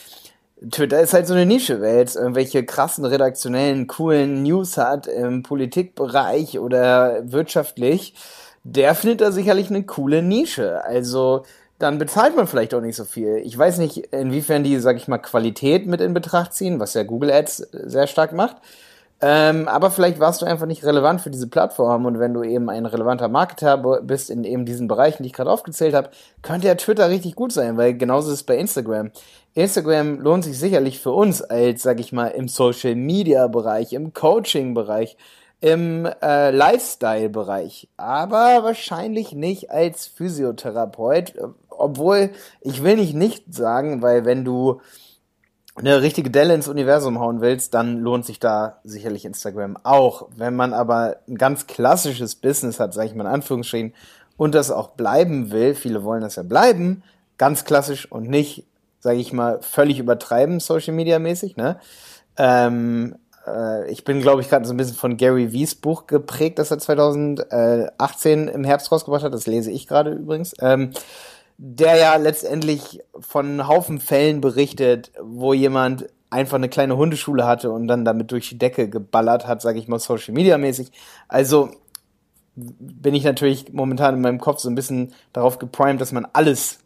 Twitter 0.72 1.00
ist 1.00 1.14
halt 1.14 1.28
so 1.28 1.36
eine 1.36 1.46
Nische, 1.46 1.82
wer 1.82 1.98
jetzt 1.98 2.16
irgendwelche 2.16 2.66
krassen, 2.66 3.06
redaktionellen, 3.06 3.86
coolen 3.86 4.42
News 4.42 4.78
hat 4.78 5.06
im 5.06 5.44
Politikbereich 5.44 6.58
oder 6.58 7.22
wirtschaftlich, 7.32 8.16
der 8.64 8.96
findet 8.96 9.22
da 9.22 9.32
sicherlich 9.32 9.70
eine 9.70 9.84
coole 9.84 10.24
Nische. 10.24 10.84
Also 10.84 11.44
dann 11.80 11.98
bezahlt 11.98 12.36
man 12.36 12.48
vielleicht 12.48 12.74
auch 12.74 12.82
nicht 12.82 12.96
so 12.96 13.06
viel. 13.06 13.38
Ich 13.44 13.58
weiß 13.58 13.78
nicht, 13.78 13.98
inwiefern 14.14 14.64
die, 14.64 14.80
sag 14.80 14.98
ich 14.98 15.08
mal, 15.08 15.18
Qualität 15.18 15.86
mit 15.86 16.02
in 16.02 16.14
Betracht 16.14 16.54
ziehen, 16.54 16.80
was 16.80 16.94
ja 16.94 17.04
Google 17.04 17.32
Ads 17.32 17.58
sehr 17.72 18.08
stark 18.08 18.34
macht. 18.34 18.58
Ähm, 19.26 19.70
aber 19.70 19.90
vielleicht 19.90 20.20
warst 20.20 20.42
du 20.42 20.46
einfach 20.46 20.66
nicht 20.66 20.84
relevant 20.84 21.22
für 21.22 21.30
diese 21.30 21.48
Plattform 21.48 22.06
und 22.06 22.20
wenn 22.20 22.34
du 22.34 22.44
eben 22.44 22.70
ein 22.70 22.86
relevanter 22.86 23.30
Marketer 23.30 23.78
bist 24.02 24.30
in 24.30 24.44
eben 24.44 24.66
diesen 24.66 24.90
Bereichen, 24.90 25.24
die 25.24 25.28
ich 25.28 25.34
gerade 25.34 25.50
aufgezählt 25.50 25.94
habe, 25.96 26.10
könnte 26.42 26.68
ja 26.68 26.76
Twitter 26.76 27.10
richtig 27.10 27.36
gut 27.36 27.54
sein, 27.54 27.78
weil 27.78 27.98
genauso 27.98 28.28
ist 28.28 28.40
es 28.40 28.44
bei 28.44 28.58
Instagram. 28.58 29.12
Instagram 29.54 30.20
lohnt 30.20 30.44
sich 30.44 30.60
sicherlich 30.60 31.00
für 31.00 31.12
uns 31.12 31.42
als, 31.42 31.84
sag 31.84 32.02
ich 32.02 32.12
mal, 32.12 32.28
im 32.30 32.50
Social 32.50 32.96
Media 32.96 33.48
Bereich, 33.48 33.94
im 33.94 34.14
Coaching 34.14 34.74
Bereich, 34.74 35.16
im 35.62 36.06
äh, 36.22 36.52
Lifestyle 36.52 37.30
Bereich, 37.30 37.88
aber 37.96 38.64
wahrscheinlich 38.66 39.32
nicht 39.32 39.72
als 39.72 40.06
Physiotherapeut, 40.06 41.36
obwohl 41.78 42.32
ich 42.62 42.84
will 42.84 42.96
nicht 42.96 43.14
nicht 43.14 43.54
sagen, 43.54 44.02
weil 44.02 44.26
wenn 44.26 44.46
du 44.46 44.82
eine 45.76 46.02
richtige 46.02 46.30
Delle 46.30 46.54
ins 46.54 46.68
Universum 46.68 47.20
hauen 47.20 47.42
willst, 47.42 47.74
dann 47.74 47.98
lohnt 47.98 48.26
sich 48.26 48.40
da 48.40 48.80
sicherlich 48.84 49.26
Instagram 49.26 49.78
auch. 49.84 50.28
Wenn 50.36 50.56
man 50.56 50.74
aber 50.74 51.18
ein 51.28 51.38
ganz 51.38 51.66
klassisches 51.66 52.36
Business 52.36 52.80
hat, 52.80 52.94
sage 52.94 53.08
ich 53.08 53.16
mal 53.16 53.26
in 53.26 53.34
Anführungsstrichen, 53.34 53.94
und 54.38 54.56
das 54.56 54.72
auch 54.72 54.90
bleiben 54.90 55.52
will, 55.52 55.76
viele 55.76 56.04
wollen 56.04 56.22
das 56.22 56.36
ja 56.36 56.44
bleiben, 56.44 57.04
ganz 57.38 57.66
klassisch 57.66 58.12
und 58.12 58.30
nicht, 58.30 58.66
sage 59.00 59.18
ich 59.18 59.34
mal, 59.34 59.60
völlig 59.62 60.00
übertreiben, 60.00 60.60
Social 60.60 60.94
Media 60.94 61.20
mäßig, 61.20 61.56
ne? 61.56 61.80
Ähm, 62.38 63.16
äh, 63.48 63.90
ich 63.92 64.04
bin, 64.04 64.22
glaube 64.22 64.42
ich, 64.42 64.50
gerade 64.50 64.66
so 64.66 64.74
ein 64.74 64.78
bisschen 64.78 64.96
von 64.96 65.18
Gary 65.18 65.52
V's 65.52 65.76
Buch 65.76 66.08
geprägt, 66.08 66.60
das 66.60 66.72
er 66.72 66.80
2018 66.80 68.48
im 68.48 68.64
Herbst 68.64 68.92
rausgebracht 68.92 69.24
hat. 69.24 69.34
Das 69.34 69.48
lese 69.48 69.72
ich 69.72 69.88
gerade 69.88 70.12
übrigens. 70.12 70.54
Ähm, 70.60 70.92
der 71.66 71.96
ja 71.96 72.18
letztendlich 72.18 73.00
von 73.22 73.70
Haufen 73.70 74.02
Fällen 74.02 74.42
berichtet, 74.42 75.14
wo 75.22 75.54
jemand 75.54 76.08
einfach 76.30 76.56
eine 76.56 76.68
kleine 76.68 76.98
Hundeschule 76.98 77.46
hatte 77.46 77.72
und 77.72 77.88
dann 77.88 78.04
damit 78.04 78.32
durch 78.32 78.50
die 78.50 78.58
Decke 78.58 78.90
geballert 78.90 79.48
hat, 79.48 79.62
sage 79.62 79.80
ich 79.80 79.88
mal 79.88 79.98
Social 79.98 80.34
Media 80.34 80.58
mäßig. 80.58 80.92
Also 81.30 81.70
bin 82.56 83.16
ich 83.16 83.24
natürlich 83.24 83.72
momentan 83.72 84.16
in 84.16 84.22
meinem 84.22 84.42
Kopf 84.42 84.60
so 84.60 84.70
ein 84.70 84.76
bisschen 84.76 85.14
darauf 85.32 85.58
geprimed, 85.58 86.02
dass 86.02 86.12
man 86.12 86.28
alles 86.34 86.80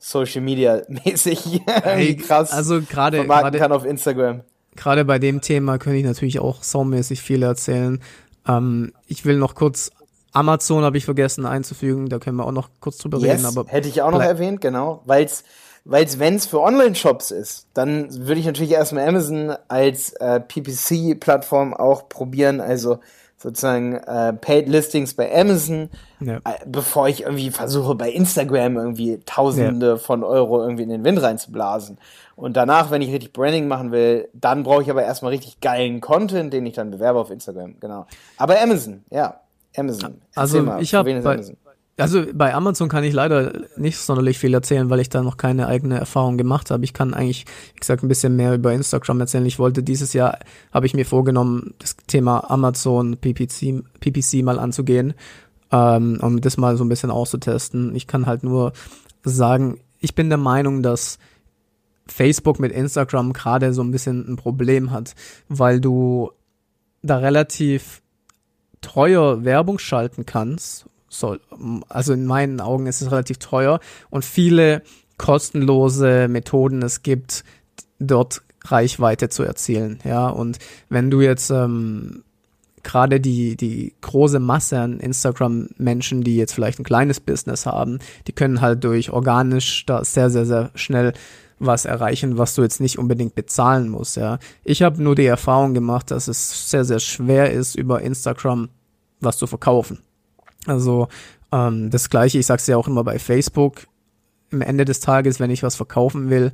Social 0.00 0.40
Media 0.40 0.82
mäßig 0.88 1.60
hey, 1.66 2.16
krass 2.16 2.50
also 2.50 2.82
gerade 2.82 3.24
kann 3.28 3.70
auf 3.70 3.84
Instagram. 3.84 4.40
Gerade 4.74 5.04
bei 5.04 5.20
dem 5.20 5.40
Thema 5.40 5.78
könnte 5.78 5.98
ich 5.98 6.04
natürlich 6.04 6.40
auch 6.40 6.64
saumäßig 6.64 7.22
viel 7.22 7.44
erzählen. 7.44 8.02
Ähm, 8.48 8.92
ich 9.06 9.24
will 9.24 9.36
noch 9.36 9.54
kurz 9.54 9.92
Amazon 10.36 10.84
habe 10.84 10.98
ich 10.98 11.04
vergessen 11.04 11.46
einzufügen, 11.46 12.08
da 12.08 12.18
können 12.18 12.36
wir 12.36 12.46
auch 12.46 12.52
noch 12.52 12.68
kurz 12.80 12.98
drüber 12.98 13.18
yes, 13.18 13.38
reden. 13.38 13.46
Aber 13.46 13.68
hätte 13.68 13.88
ich 13.88 14.02
auch 14.02 14.10
noch 14.10 14.22
erwähnt, 14.22 14.60
genau, 14.60 15.02
weil's 15.06 15.44
weil's 15.86 16.18
wenn's 16.18 16.46
für 16.46 16.60
Online-Shops 16.60 17.30
ist, 17.30 17.68
dann 17.72 18.26
würde 18.26 18.40
ich 18.40 18.46
natürlich 18.46 18.72
erstmal 18.72 19.08
Amazon 19.08 19.54
als 19.68 20.12
äh, 20.14 20.40
PPC-Plattform 20.40 21.74
auch 21.74 22.08
probieren, 22.08 22.60
also 22.60 22.98
sozusagen 23.38 23.94
äh, 23.94 24.32
Paid 24.32 24.68
Listings 24.68 25.14
bei 25.14 25.32
Amazon, 25.32 25.90
ja. 26.20 26.38
äh, 26.38 26.64
bevor 26.66 27.08
ich 27.08 27.22
irgendwie 27.22 27.50
versuche 27.50 27.94
bei 27.94 28.10
Instagram 28.10 28.76
irgendwie 28.76 29.20
Tausende 29.26 29.88
ja. 29.90 29.96
von 29.96 30.24
Euro 30.24 30.60
irgendwie 30.62 30.82
in 30.82 30.88
den 30.88 31.04
Wind 31.04 31.22
reinzublasen. 31.22 31.98
Und 32.34 32.56
danach, 32.56 32.90
wenn 32.90 33.02
ich 33.02 33.12
richtig 33.12 33.32
Branding 33.32 33.68
machen 33.68 33.92
will, 33.92 34.28
dann 34.32 34.64
brauche 34.64 34.82
ich 34.82 34.90
aber 34.90 35.04
erstmal 35.04 35.32
richtig 35.32 35.60
geilen 35.60 36.00
Content, 36.00 36.52
den 36.52 36.66
ich 36.66 36.74
dann 36.74 36.90
bewerbe 36.90 37.20
auf 37.20 37.30
Instagram, 37.30 37.76
genau. 37.80 38.06
Aber 38.36 38.60
Amazon, 38.60 39.04
ja. 39.10 39.40
Amazon. 39.76 40.14
Also 40.34 40.62
mal, 40.62 40.82
ich 40.82 40.94
habe 40.94 41.20
bei, 41.20 41.40
Also 41.98 42.24
bei 42.34 42.54
Amazon 42.54 42.88
kann 42.88 43.04
ich 43.04 43.14
leider 43.14 43.52
nicht 43.76 43.96
sonderlich 43.98 44.38
viel 44.38 44.52
erzählen, 44.52 44.90
weil 44.90 45.00
ich 45.00 45.08
da 45.08 45.22
noch 45.22 45.36
keine 45.38 45.66
eigene 45.66 45.98
Erfahrung 45.98 46.36
gemacht 46.36 46.70
habe. 46.70 46.84
Ich 46.84 46.92
kann 46.92 47.14
eigentlich, 47.14 47.46
wie 47.74 47.80
gesagt, 47.80 48.02
ein 48.02 48.08
bisschen 48.08 48.36
mehr 48.36 48.54
über 48.54 48.72
Instagram 48.72 49.20
erzählen. 49.20 49.46
Ich 49.46 49.58
wollte 49.58 49.82
dieses 49.82 50.12
Jahr, 50.12 50.38
habe 50.72 50.86
ich 50.86 50.94
mir 50.94 51.06
vorgenommen, 51.06 51.74
das 51.78 51.96
Thema 52.06 52.50
Amazon 52.50 53.16
PPC, 53.16 53.82
PPC 54.00 54.42
mal 54.42 54.58
anzugehen, 54.58 55.14
ähm, 55.72 56.18
um 56.20 56.40
das 56.40 56.58
mal 56.58 56.76
so 56.76 56.84
ein 56.84 56.90
bisschen 56.90 57.10
auszutesten. 57.10 57.94
Ich 57.94 58.06
kann 58.06 58.26
halt 58.26 58.42
nur 58.42 58.72
sagen, 59.24 59.80
ich 59.98 60.14
bin 60.14 60.28
der 60.28 60.38
Meinung, 60.38 60.82
dass 60.82 61.18
Facebook 62.06 62.60
mit 62.60 62.72
Instagram 62.72 63.32
gerade 63.32 63.72
so 63.72 63.82
ein 63.82 63.90
bisschen 63.90 64.32
ein 64.32 64.36
Problem 64.36 64.90
hat, 64.90 65.14
weil 65.48 65.80
du 65.80 66.30
da 67.02 67.18
relativ 67.18 68.02
teuer 68.86 69.44
Werbung 69.44 69.78
schalten 69.78 70.26
kannst 70.26 70.86
soll. 71.08 71.40
Also 71.88 72.12
in 72.12 72.26
meinen 72.26 72.60
Augen 72.60 72.86
ist 72.86 73.00
es 73.00 73.10
relativ 73.10 73.38
teuer 73.38 73.80
und 74.10 74.24
viele 74.24 74.82
kostenlose 75.18 76.28
Methoden 76.28 76.82
es 76.82 77.02
gibt, 77.02 77.44
dort 77.98 78.42
Reichweite 78.64 79.28
zu 79.28 79.42
erzielen. 79.42 79.98
Ja, 80.04 80.28
und 80.28 80.58
wenn 80.88 81.10
du 81.10 81.20
jetzt 81.20 81.50
ähm, 81.50 82.22
gerade 82.82 83.20
die, 83.20 83.56
die 83.56 83.94
große 84.00 84.38
Masse 84.38 84.78
an 84.78 85.00
Instagram-Menschen, 85.00 86.22
die 86.22 86.36
jetzt 86.36 86.52
vielleicht 86.52 86.78
ein 86.78 86.84
kleines 86.84 87.20
Business 87.20 87.66
haben, 87.66 87.98
die 88.26 88.32
können 88.32 88.60
halt 88.60 88.84
durch 88.84 89.10
organisch 89.10 89.86
da 89.86 90.04
sehr, 90.04 90.30
sehr, 90.30 90.46
sehr 90.46 90.70
schnell 90.74 91.12
was 91.58 91.86
erreichen, 91.86 92.36
was 92.36 92.54
du 92.54 92.62
jetzt 92.62 92.80
nicht 92.80 92.98
unbedingt 92.98 93.34
bezahlen 93.34 93.88
musst, 93.88 94.16
ja. 94.16 94.38
Ich 94.62 94.82
habe 94.82 95.02
nur 95.02 95.14
die 95.14 95.24
Erfahrung 95.24 95.72
gemacht, 95.72 96.10
dass 96.10 96.28
es 96.28 96.70
sehr, 96.70 96.84
sehr 96.84 96.98
schwer 96.98 97.50
ist, 97.50 97.76
über 97.76 98.02
Instagram 98.02 98.68
was 99.20 99.36
zu 99.36 99.46
verkaufen. 99.46 100.00
Also 100.66 101.08
ähm, 101.52 101.90
das 101.90 102.10
gleiche, 102.10 102.38
ich 102.38 102.46
sag's 102.46 102.66
ja 102.66 102.76
auch 102.76 102.88
immer 102.88 103.04
bei 103.04 103.18
Facebook. 103.18 103.86
Im 104.50 104.62
Ende 104.62 104.84
des 104.84 105.00
Tages, 105.00 105.40
wenn 105.40 105.50
ich 105.50 105.62
was 105.62 105.76
verkaufen 105.76 106.30
will, 106.30 106.52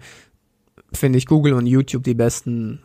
finde 0.93 1.19
ich 1.19 1.27
Google 1.27 1.55
und 1.55 1.67
YouTube 1.67 2.05
die 2.05 2.15
besten 2.15 2.81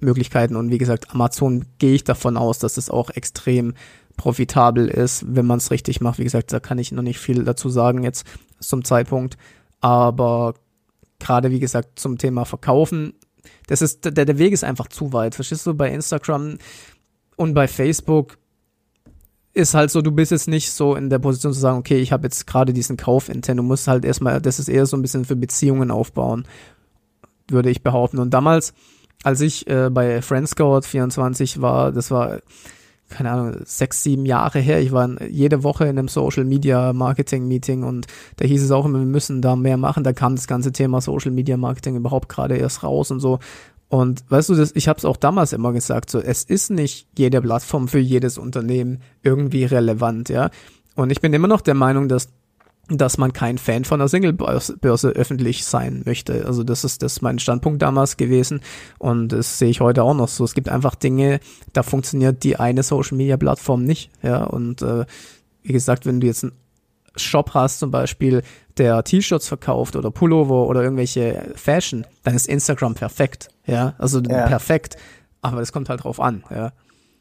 Möglichkeiten. 0.00 0.56
Und 0.56 0.70
wie 0.70 0.78
gesagt, 0.78 1.10
Amazon 1.10 1.64
gehe 1.78 1.94
ich 1.94 2.04
davon 2.04 2.36
aus, 2.36 2.58
dass 2.58 2.76
es 2.76 2.90
auch 2.90 3.10
extrem 3.10 3.74
profitabel 4.16 4.88
ist, 4.88 5.24
wenn 5.28 5.46
man 5.46 5.58
es 5.58 5.70
richtig 5.70 6.00
macht. 6.00 6.18
Wie 6.18 6.24
gesagt, 6.24 6.52
da 6.52 6.60
kann 6.60 6.78
ich 6.78 6.92
noch 6.92 7.02
nicht 7.02 7.18
viel 7.18 7.44
dazu 7.44 7.68
sagen 7.68 8.02
jetzt 8.02 8.26
zum 8.60 8.84
Zeitpunkt. 8.84 9.36
Aber 9.80 10.54
gerade 11.18 11.50
wie 11.50 11.60
gesagt 11.60 11.98
zum 11.98 12.18
Thema 12.18 12.44
Verkaufen, 12.44 13.14
das 13.66 13.82
ist 13.82 14.04
der, 14.04 14.24
der 14.24 14.38
Weg 14.38 14.52
ist 14.52 14.64
einfach 14.64 14.88
zu 14.88 15.12
weit. 15.12 15.34
Verstehst 15.34 15.66
du? 15.66 15.74
Bei 15.74 15.90
Instagram 15.90 16.58
und 17.36 17.54
bei 17.54 17.68
Facebook 17.68 18.38
ist 19.56 19.72
halt 19.72 19.90
so, 19.90 20.02
du 20.02 20.12
bist 20.12 20.32
jetzt 20.32 20.48
nicht 20.48 20.70
so 20.70 20.94
in 20.94 21.08
der 21.08 21.18
Position 21.18 21.54
zu 21.54 21.58
sagen, 21.58 21.78
okay, 21.78 21.98
ich 21.98 22.12
habe 22.12 22.24
jetzt 22.24 22.46
gerade 22.46 22.74
diesen 22.74 22.98
Kaufintent. 22.98 23.58
Du 23.58 23.62
musst 23.62 23.88
halt 23.88 24.04
erstmal, 24.04 24.40
das 24.40 24.58
ist 24.58 24.68
eher 24.68 24.84
so 24.84 24.96
ein 24.96 25.02
bisschen 25.02 25.24
für 25.24 25.34
Beziehungen 25.34 25.90
aufbauen, 25.90 26.46
würde 27.48 27.70
ich 27.70 27.82
behaupten. 27.82 28.18
Und 28.18 28.34
damals, 28.34 28.74
als 29.22 29.40
ich 29.40 29.66
äh, 29.66 29.88
bei 29.90 30.20
Friendscout 30.20 30.82
24 30.82 31.62
war, 31.62 31.90
das 31.90 32.10
war, 32.10 32.40
keine 33.08 33.30
Ahnung, 33.30 33.56
sechs, 33.64 34.02
sieben 34.02 34.26
Jahre 34.26 34.58
her. 34.58 34.82
Ich 34.82 34.92
war 34.92 35.22
jede 35.22 35.62
Woche 35.62 35.84
in 35.84 35.98
einem 35.98 36.08
Social 36.08 36.44
Media 36.44 36.92
Marketing 36.92 37.48
Meeting 37.48 37.82
und 37.82 38.06
da 38.36 38.44
hieß 38.44 38.62
es 38.62 38.70
auch 38.70 38.84
immer, 38.84 38.98
wir 38.98 39.06
müssen 39.06 39.40
da 39.40 39.56
mehr 39.56 39.78
machen. 39.78 40.04
Da 40.04 40.12
kam 40.12 40.36
das 40.36 40.46
ganze 40.46 40.70
Thema 40.70 41.00
Social 41.00 41.30
Media 41.30 41.56
Marketing 41.56 41.96
überhaupt 41.96 42.28
gerade 42.28 42.58
erst 42.58 42.82
raus 42.82 43.10
und 43.10 43.20
so. 43.20 43.38
Und 43.96 44.24
weißt 44.28 44.50
du, 44.50 44.54
das, 44.54 44.72
ich 44.74 44.88
habe 44.88 44.98
es 44.98 45.06
auch 45.06 45.16
damals 45.16 45.54
immer 45.54 45.72
gesagt, 45.72 46.10
so 46.10 46.20
es 46.20 46.44
ist 46.44 46.70
nicht 46.70 47.08
jede 47.16 47.40
Plattform 47.40 47.88
für 47.88 47.98
jedes 47.98 48.36
Unternehmen 48.36 49.00
irgendwie 49.22 49.64
relevant, 49.64 50.28
ja. 50.28 50.50
Und 50.96 51.10
ich 51.10 51.22
bin 51.22 51.32
immer 51.32 51.48
noch 51.48 51.62
der 51.62 51.74
Meinung, 51.74 52.06
dass 52.08 52.28
dass 52.88 53.18
man 53.18 53.32
kein 53.32 53.58
Fan 53.58 53.84
von 53.84 53.98
der 53.98 54.06
Single-Börse 54.06 55.08
öffentlich 55.08 55.64
sein 55.64 56.02
möchte. 56.04 56.46
Also 56.46 56.62
das 56.62 56.84
ist 56.84 57.02
das 57.02 57.14
ist 57.14 57.22
mein 57.22 57.40
Standpunkt 57.40 57.82
damals 57.82 58.16
gewesen 58.16 58.60
und 58.98 59.32
das 59.32 59.58
sehe 59.58 59.70
ich 59.70 59.80
heute 59.80 60.02
auch 60.04 60.14
noch 60.14 60.28
so. 60.28 60.44
Es 60.44 60.54
gibt 60.54 60.68
einfach 60.68 60.94
Dinge, 60.94 61.40
da 61.72 61.82
funktioniert 61.82 62.44
die 62.44 62.58
eine 62.58 62.82
Social-Media-Plattform 62.82 63.82
nicht. 63.82 64.10
Ja 64.22 64.44
und 64.44 64.82
äh, 64.82 65.06
wie 65.62 65.72
gesagt, 65.72 66.04
wenn 66.04 66.20
du 66.20 66.26
jetzt 66.26 66.44
einen 66.44 66.52
Shop 67.16 67.54
hast 67.54 67.78
zum 67.78 67.90
Beispiel, 67.90 68.42
der 68.78 69.02
T-Shirts 69.04 69.48
verkauft 69.48 69.96
oder 69.96 70.10
Pullover 70.10 70.66
oder 70.66 70.82
irgendwelche 70.82 71.52
Fashion, 71.54 72.06
dann 72.24 72.34
ist 72.34 72.48
Instagram 72.48 72.94
perfekt. 72.94 73.48
Ja, 73.66 73.94
also 73.98 74.20
ja. 74.20 74.46
perfekt. 74.46 74.96
Aber 75.42 75.60
es 75.60 75.72
kommt 75.72 75.88
halt 75.88 76.04
drauf 76.04 76.20
an. 76.20 76.44
Ja. 76.50 76.72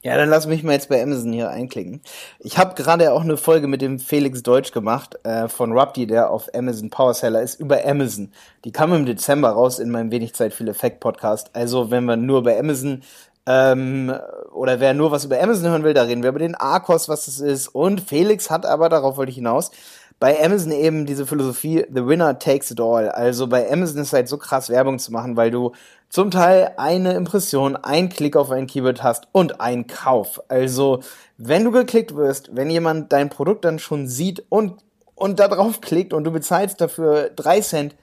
Ja, 0.05 0.15
dann 0.17 0.29
lass 0.29 0.45
mich 0.45 0.61
mal 0.61 0.73
jetzt 0.73 0.89
bei 0.89 1.01
Amazon 1.01 1.33
hier 1.33 1.49
einklicken. 1.49 1.99
Ich 2.37 2.59
habe 2.59 2.75
gerade 2.75 3.11
auch 3.11 3.23
eine 3.23 3.37
Folge 3.37 3.67
mit 3.67 3.81
dem 3.81 3.97
Felix 3.97 4.43
Deutsch 4.43 4.71
gemacht 4.71 5.17
äh, 5.23 5.47
von 5.47 5.71
Rupti, 5.71 6.05
der 6.05 6.29
auf 6.29 6.47
Amazon 6.53 6.91
Powerseller 6.91 7.41
ist, 7.41 7.59
über 7.59 7.83
Amazon. 7.83 8.31
Die 8.65 8.71
kam 8.71 8.93
im 8.93 9.07
Dezember 9.07 9.49
raus 9.49 9.79
in 9.79 9.89
meinem 9.89 10.11
Wenig 10.11 10.35
Zeit 10.35 10.53
viel 10.53 10.67
Effekt 10.67 10.99
Podcast. 10.99 11.49
Also 11.53 11.89
wenn 11.89 12.05
man 12.05 12.27
nur 12.27 12.43
bei 12.43 12.59
Amazon 12.59 13.01
ähm, 13.45 14.13
oder 14.51 14.79
wer 14.79 14.93
nur 14.93 15.11
was 15.11 15.25
über 15.25 15.41
Amazon 15.41 15.69
hören 15.69 15.83
will, 15.83 15.93
da 15.93 16.03
reden 16.03 16.23
wir 16.23 16.29
über 16.29 16.39
den 16.39 16.55
Arcos, 16.55 17.09
was 17.09 17.25
das 17.25 17.39
ist. 17.39 17.67
Und 17.67 18.01
Felix 18.01 18.49
hat 18.49 18.65
aber, 18.65 18.89
darauf 18.89 19.17
wollte 19.17 19.29
ich 19.29 19.35
hinaus, 19.35 19.71
bei 20.19 20.41
Amazon 20.43 20.71
eben 20.71 21.05
diese 21.05 21.27
Philosophie, 21.27 21.85
the 21.93 22.07
winner 22.07 22.39
takes 22.39 22.71
it 22.71 22.79
all. 22.79 23.09
Also 23.09 23.47
bei 23.47 23.69
Amazon 23.69 24.01
ist 24.01 24.13
halt 24.13 24.29
so 24.29 24.37
krass 24.37 24.69
Werbung 24.69 24.97
zu 24.97 25.11
machen, 25.11 25.35
weil 25.35 25.51
du 25.51 25.73
zum 26.09 26.31
Teil 26.31 26.71
eine 26.77 27.13
Impression, 27.13 27.75
ein 27.75 28.07
Klick 28.09 28.37
auf 28.37 28.49
ein 28.49 28.67
Keyword 28.67 29.03
hast 29.03 29.27
und 29.33 29.59
ein 29.59 29.87
Kauf. 29.87 30.41
Also 30.47 31.01
wenn 31.37 31.65
du 31.65 31.71
geklickt 31.71 32.15
wirst, 32.15 32.55
wenn 32.55 32.69
jemand 32.69 33.11
dein 33.11 33.29
Produkt 33.29 33.65
dann 33.65 33.77
schon 33.77 34.07
sieht 34.07 34.45
und, 34.47 34.75
und 35.15 35.39
da 35.39 35.49
drauf 35.49 35.81
klickt 35.81 36.13
und 36.13 36.23
du 36.23 36.31
bezahlst 36.31 36.79
dafür 36.79 37.29
drei 37.35 37.59
Cent, 37.59 37.95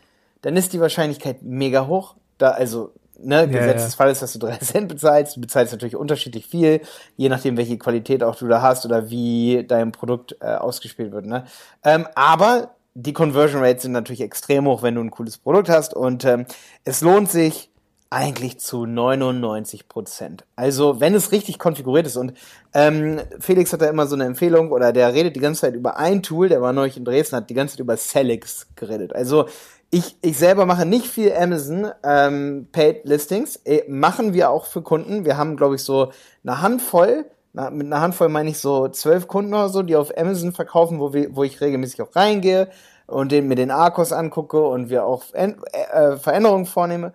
dann 0.43 0.57
ist 0.57 0.75
die 0.75 0.81
Wahrscheinlichkeit 0.81 1.43
mega 1.43 1.87
hoch. 1.87 2.17
Da, 2.37 2.51
also 2.51 2.93
ne, 3.23 3.49
Gesetzesfall 3.49 4.11
ist, 4.11 4.23
dass 4.23 4.33
du 4.33 4.38
drei 4.38 4.57
Cent 4.61 4.88
bezahlst. 4.88 5.37
Du 5.37 5.41
bezahlst 5.41 5.73
natürlich 5.73 5.97
unterschiedlich 5.97 6.47
viel, 6.47 6.81
je 7.17 7.29
nachdem, 7.29 7.57
welche 7.57 7.79
Qualität 7.79 8.23
auch 8.23 8.37
du 8.37 8.49
da 8.49 8.62
hast 8.62 8.85
oder 8.85 9.11
wie 9.11 9.64
dein 9.67 9.93
Produkt 9.93 10.37
äh, 10.41 10.47
ausgespielt 10.47 11.12
wird. 11.12 11.26
Ne? 11.26 11.45
Ähm, 11.85 12.07
aber 12.14 12.75
die 12.95 13.12
Conversion 13.12 13.62
Rates 13.62 13.83
sind 13.83 13.93
natürlich 13.93 14.21
extrem 14.21 14.67
hoch, 14.67 14.83
wenn 14.83 14.95
du 14.95 15.00
ein 15.00 15.11
cooles 15.11 15.38
Produkt 15.38 15.69
hast 15.69 15.95
und 15.95 16.25
ähm, 16.25 16.47
es 16.85 17.00
lohnt 17.00 17.31
sich 17.31 17.71
eigentlich 18.11 18.61
zu 18.61 18.85
99 18.85 19.88
Prozent. 19.88 20.45
Also 20.55 21.00
wenn 21.00 21.14
es 21.14 21.33
richtig 21.33 21.59
konfiguriert 21.59 22.07
ist 22.07 22.19
und 22.19 22.35
ähm, 22.75 23.21
Felix 23.41 23.73
hat 23.73 23.81
da 23.81 23.88
immer 23.88 24.07
so 24.07 24.14
eine 24.14 24.25
Empfehlung 24.25 24.71
oder 24.71 24.93
der 24.93 25.14
redet 25.14 25.35
die 25.35 25.41
ganze 25.41 25.62
Zeit 25.62 25.75
über 25.75 25.97
ein 25.97 26.23
Tool, 26.23 26.50
der 26.50 26.61
war 26.61 26.75
neulich 26.75 26.99
in 26.99 27.07
Dresden, 27.07 27.37
hat 27.37 27.49
die 27.49 27.55
ganze 27.55 27.76
Zeit 27.76 27.81
über 27.81 27.97
Celix 27.97 28.67
geredet. 28.76 29.14
Also 29.14 29.47
ich, 29.95 30.17
ich 30.23 30.39
selber 30.39 30.65
mache 30.65 30.87
nicht 30.87 31.07
viel 31.07 31.35
Amazon 31.35 31.93
ähm, 32.03 32.67
Paid 32.73 33.05
Listings. 33.05 33.57
Äh, 33.57 33.83
machen 33.89 34.33
wir 34.33 34.49
auch 34.49 34.65
für 34.65 34.81
Kunden. 34.81 35.27
Wir 35.27 35.37
haben, 35.37 35.55
glaube 35.55 35.75
ich, 35.75 35.85
so 35.85 36.13
eine 36.43 36.63
Handvoll. 36.63 37.27
Na, 37.53 37.69
mit 37.69 37.87
einer 37.87 38.01
Handvoll 38.01 38.31
meine 38.31 38.49
ich 38.49 38.59
so 38.59 38.89
zwölf 38.89 39.29
Kunden 39.29 39.53
oder 39.53 39.69
so, 39.69 39.83
die 39.83 39.95
auf 39.95 40.17
Amazon 40.17 40.53
verkaufen, 40.53 40.99
wo, 40.99 41.13
wir, 41.13 41.37
wo 41.37 41.45
ich 41.45 41.61
regelmäßig 41.61 42.01
auch 42.01 42.17
reingehe 42.17 42.71
und 43.07 43.33
den, 43.33 43.49
mir 43.49 43.55
den 43.55 43.71
Arcos 43.71 44.13
angucke 44.13 44.63
und 44.63 44.89
wir 44.89 45.05
auch 45.05 45.25
äh, 45.35 45.53
äh, 45.93 46.17
Veränderungen 46.17 46.65
vornehme. 46.65 47.13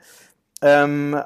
Ähm, 0.62 1.20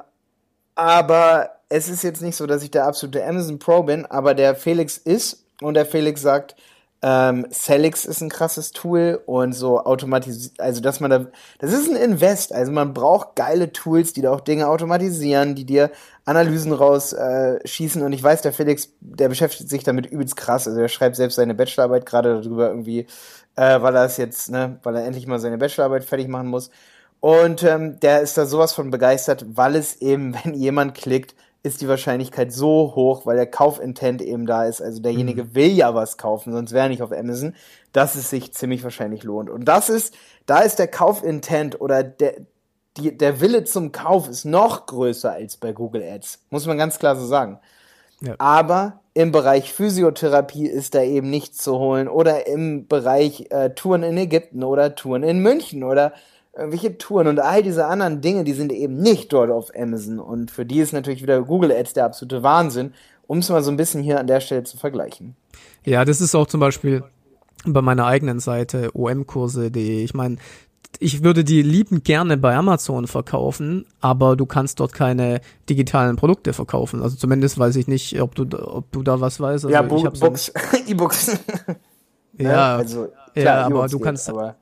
aber 0.76 1.50
es 1.68 1.90
ist 1.90 2.04
jetzt 2.04 2.22
nicht 2.22 2.38
so, 2.38 2.48
dass 2.48 2.64
ich 2.64 2.72
der 2.72 2.86
absolute 2.86 3.26
Amazon 3.26 3.60
Pro 3.60 3.84
bin, 3.84 4.06
aber 4.06 4.36
der 4.36 4.56
Felix 4.56 4.98
ist 4.98 5.46
und 5.62 5.74
der 5.74 5.86
Felix 5.86 6.22
sagt, 6.22 6.56
ähm, 7.04 7.48
Celix 7.52 8.06
ist 8.06 8.22
ein 8.22 8.30
krasses 8.30 8.72
Tool 8.72 9.22
und 9.26 9.54
so 9.54 9.80
automatisiert, 9.80 10.60
also 10.60 10.82
dass 10.82 11.00
man 11.00 11.10
da, 11.10 11.26
das 11.58 11.74
ist 11.74 11.90
ein 11.90 11.96
Invest, 11.96 12.54
also 12.54 12.72
man 12.72 12.94
braucht 12.94 13.36
geile 13.36 13.72
Tools, 13.74 14.14
die 14.14 14.22
da 14.22 14.32
auch 14.32 14.42
Dinge 14.42 14.68
automatisieren, 14.68 15.56
die 15.56 15.66
dir 15.66 15.90
Analysen 16.26 16.74
rausschießen 16.74 18.02
äh, 18.02 18.06
und 18.06 18.14
ich 18.14 18.22
weiß, 18.22 18.44
der 18.44 18.54
Felix, 18.54 18.90
der 19.00 19.30
beschäftigt 19.30 19.70
sich 19.70 19.84
damit 19.84 20.06
übelst 20.06 20.36
krass, 20.36 20.68
also 20.68 20.80
er 20.80 20.90
schreibt 20.90 21.16
selbst 21.16 21.36
seine 21.36 21.56
Bachelorarbeit 21.56 22.06
gerade 22.06 22.40
darüber 22.40 22.68
irgendwie, 22.68 23.08
äh, 23.56 23.82
weil 23.82 23.96
er 23.96 24.06
es 24.06 24.18
jetzt, 24.18 24.52
ne, 24.52 24.80
weil 24.84 24.96
er 24.96 25.06
endlich 25.06 25.26
mal 25.26 25.40
seine 25.40 25.58
Bachelorarbeit 25.58 26.04
fertig 26.04 26.28
machen 26.28 26.48
muss. 26.48 26.70
Und 27.20 27.64
ähm, 27.64 28.00
der 28.00 28.22
ist 28.22 28.38
da 28.38 28.46
sowas 28.46 28.74
von 28.74 28.90
begeistert, 28.92 29.46
weil 29.48 29.76
es 29.76 30.02
eben, 30.02 30.36
wenn 30.44 30.54
jemand 30.54 30.94
klickt, 30.96 31.36
ist 31.64 31.82
die 31.82 31.88
Wahrscheinlichkeit 31.88 32.52
so 32.52 32.94
hoch, 32.96 33.26
weil 33.26 33.36
der 33.36 33.46
Kaufintent 33.46 34.22
eben 34.22 34.46
da 34.46 34.66
ist. 34.66 34.82
Also 34.82 35.02
derjenige 35.02 35.44
mhm. 35.44 35.56
will 35.56 35.72
ja 35.72 35.94
was 35.94 36.18
kaufen, 36.18 36.54
sonst 36.54 36.72
wäre 36.72 36.86
er 36.86 36.90
nicht 36.90 37.04
auf 37.04 37.12
Amazon, 37.12 37.56
dass 37.94 38.16
es 38.16 38.30
sich 38.30 38.54
ziemlich 38.54 38.84
wahrscheinlich 38.84 39.24
lohnt. 39.24 39.50
Und 39.50 39.66
das 39.66 39.90
ist, 39.90 40.16
da 40.46 40.60
ist 40.60 40.80
der 40.80 40.88
Kaufintent 40.88 41.80
oder 41.80 42.04
der, 42.04 42.34
die, 42.98 43.16
der 43.16 43.42
Wille 43.42 43.64
zum 43.64 43.92
Kauf 43.92 44.28
ist 44.28 44.46
noch 44.46 44.88
größer 44.88 45.32
als 45.32 45.58
bei 45.58 45.72
Google 45.72 46.04
Ads. 46.04 46.40
Muss 46.50 46.66
man 46.66 46.78
ganz 46.78 46.98
klar 46.98 47.16
so 47.16 47.26
sagen. 47.26 47.60
Ja. 48.22 48.36
Aber 48.38 49.02
im 49.14 49.32
Bereich 49.32 49.74
Physiotherapie 49.74 50.68
ist 50.68 50.96
da 50.96 51.02
eben 51.02 51.30
nichts 51.30 51.58
zu 51.58 51.78
holen 51.78 52.08
oder 52.08 52.48
im 52.48 52.88
Bereich 52.88 53.48
äh, 53.50 53.72
Touren 53.72 54.04
in 54.04 54.18
Ägypten 54.18 54.64
oder 54.64 54.96
Touren 54.96 55.24
in 55.24 55.40
München 55.40 55.84
oder 55.84 56.14
irgendwelche 56.56 56.98
Touren 56.98 57.28
und 57.28 57.40
all 57.40 57.64
diese 57.64 57.86
anderen 57.86 58.22
Dinge, 58.22 58.44
die 58.44 58.54
sind 58.54 58.72
eben 58.72 58.98
nicht 58.98 59.32
dort 59.32 59.50
auf 59.50 59.72
Amazon. 59.76 60.20
Und 60.20 60.52
für 60.52 60.66
die 60.66 60.80
ist 60.80 60.94
natürlich 60.94 61.22
wieder 61.22 61.42
Google 61.42 61.72
Ads 61.72 61.94
der 61.94 62.06
absolute 62.06 62.44
Wahnsinn, 62.44 62.94
um 63.28 63.40
es 63.40 63.50
mal 63.50 63.64
so 63.64 63.72
ein 63.72 63.78
bisschen 63.78 64.04
hier 64.04 64.20
an 64.20 64.28
der 64.28 64.42
Stelle 64.42 64.64
zu 64.64 64.78
vergleichen. 64.78 65.36
Ja, 65.86 66.04
das 66.06 66.22
ist 66.22 66.36
auch 66.36 66.48
zum 66.48 66.60
Beispiel 66.60 67.04
bei 67.66 67.82
meiner 67.82 68.06
eigenen 68.06 68.40
Seite 68.40 68.90
omkurse.de. 68.94 70.04
Ich 70.04 70.14
meine, 70.14 70.38
ich 71.00 71.24
würde 71.24 71.44
die 71.44 71.62
liebend 71.62 72.04
gerne 72.04 72.38
bei 72.38 72.56
Amazon 72.56 73.08
verkaufen, 73.08 73.86
aber 74.02 74.36
du 74.36 74.46
kannst 74.46 74.80
dort 74.80 74.94
keine 74.94 75.42
digitalen 75.70 76.16
Produkte 76.16 76.54
verkaufen. 76.54 77.02
Also 77.02 77.16
zumindest 77.16 77.58
weiß 77.58 77.76
ich 77.78 77.88
nicht, 77.88 78.22
ob 78.22 78.36
du, 78.36 78.44
ob 78.60 78.92
du 78.92 79.02
da 79.02 79.22
was 79.22 79.40
weißt. 79.40 79.66
Also 79.66 79.70
ja, 79.70 79.82
Books, 79.82 80.52
E-Books. 80.88 81.40
ja, 82.38 82.78
also, 82.78 83.08
klar, 83.34 83.46
ja, 83.46 83.66
aber 83.66 83.88
du 83.88 84.00
kannst. 84.00 84.30
Aber, 84.30 84.58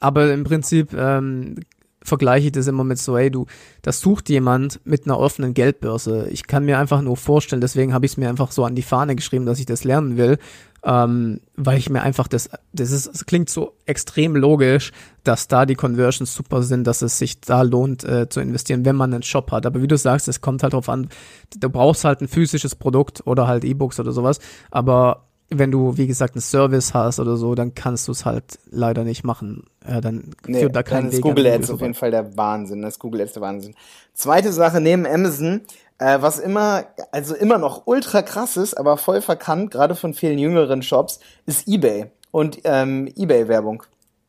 aber 0.00 0.32
im 0.32 0.44
Prinzip 0.44 0.92
ähm, 0.94 1.56
vergleiche 2.02 2.46
ich 2.46 2.52
das 2.52 2.66
immer 2.66 2.84
mit 2.84 2.98
so, 2.98 3.16
ey, 3.16 3.30
du, 3.30 3.46
das 3.82 4.00
sucht 4.00 4.28
jemand 4.30 4.80
mit 4.84 5.04
einer 5.04 5.18
offenen 5.18 5.54
Geldbörse. 5.54 6.28
Ich 6.30 6.46
kann 6.46 6.64
mir 6.64 6.78
einfach 6.78 7.02
nur 7.02 7.16
vorstellen, 7.16 7.60
deswegen 7.60 7.92
habe 7.92 8.06
ich 8.06 8.12
es 8.12 8.16
mir 8.16 8.28
einfach 8.28 8.52
so 8.52 8.64
an 8.64 8.74
die 8.74 8.82
Fahne 8.82 9.16
geschrieben, 9.16 9.46
dass 9.46 9.58
ich 9.58 9.66
das 9.66 9.84
lernen 9.84 10.16
will, 10.16 10.38
ähm, 10.82 11.40
weil 11.56 11.76
ich 11.76 11.90
mir 11.90 12.00
einfach 12.00 12.26
das, 12.26 12.48
das 12.72 12.90
ist, 12.90 13.06
es 13.06 13.26
klingt 13.26 13.50
so 13.50 13.74
extrem 13.84 14.34
logisch, 14.34 14.92
dass 15.24 15.46
da 15.46 15.66
die 15.66 15.74
Conversions 15.74 16.34
super 16.34 16.62
sind, 16.62 16.86
dass 16.86 17.02
es 17.02 17.18
sich 17.18 17.42
da 17.42 17.60
lohnt 17.62 18.02
äh, 18.04 18.30
zu 18.30 18.40
investieren, 18.40 18.86
wenn 18.86 18.96
man 18.96 19.12
einen 19.12 19.22
Shop 19.22 19.52
hat. 19.52 19.66
Aber 19.66 19.82
wie 19.82 19.88
du 19.88 19.98
sagst, 19.98 20.26
es 20.26 20.40
kommt 20.40 20.62
halt 20.62 20.72
drauf 20.72 20.88
an, 20.88 21.10
du 21.58 21.68
brauchst 21.68 22.04
halt 22.04 22.22
ein 22.22 22.28
physisches 22.28 22.74
Produkt 22.74 23.26
oder 23.26 23.46
halt 23.46 23.64
E-Books 23.64 24.00
oder 24.00 24.12
sowas, 24.12 24.38
aber 24.70 25.26
wenn 25.50 25.70
du, 25.70 25.96
wie 25.96 26.06
gesagt, 26.06 26.34
einen 26.34 26.42
Service 26.42 26.94
hast 26.94 27.18
oder 27.18 27.36
so, 27.36 27.54
dann 27.54 27.74
kannst 27.74 28.06
du 28.08 28.12
es 28.12 28.24
halt 28.24 28.58
leider 28.70 29.04
nicht 29.04 29.24
machen. 29.24 29.64
Ja, 29.86 30.00
dann 30.00 30.34
nee, 30.46 30.60
führt 30.60 30.76
da 30.76 30.82
kein 30.82 31.02
dann 31.02 31.08
ist 31.08 31.16
Weg 31.16 31.22
Google 31.22 31.46
Ads 31.48 31.70
auf 31.70 31.80
jeden 31.80 31.94
Fall 31.94 32.12
der 32.12 32.36
Wahnsinn. 32.36 32.82
Das 32.82 32.94
ist 32.94 32.98
Google 33.00 33.22
Ads 33.22 33.32
der 33.32 33.42
Wahnsinn. 33.42 33.74
Zweite 34.14 34.52
Sache 34.52 34.80
neben 34.80 35.06
Amazon, 35.06 35.62
äh, 35.98 36.18
was 36.20 36.38
immer, 36.38 36.84
also 37.10 37.34
immer 37.34 37.58
noch 37.58 37.86
ultra 37.86 38.22
krass 38.22 38.56
ist, 38.56 38.74
aber 38.74 38.96
voll 38.96 39.20
verkannt, 39.20 39.72
gerade 39.72 39.96
von 39.96 40.14
vielen 40.14 40.38
jüngeren 40.38 40.82
Shops, 40.82 41.18
ist 41.46 41.66
eBay 41.66 42.06
und 42.30 42.60
ähm, 42.64 43.08
eBay-Werbung. 43.16 43.82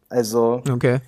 Also 0.10 0.64
okay. 0.70 1.00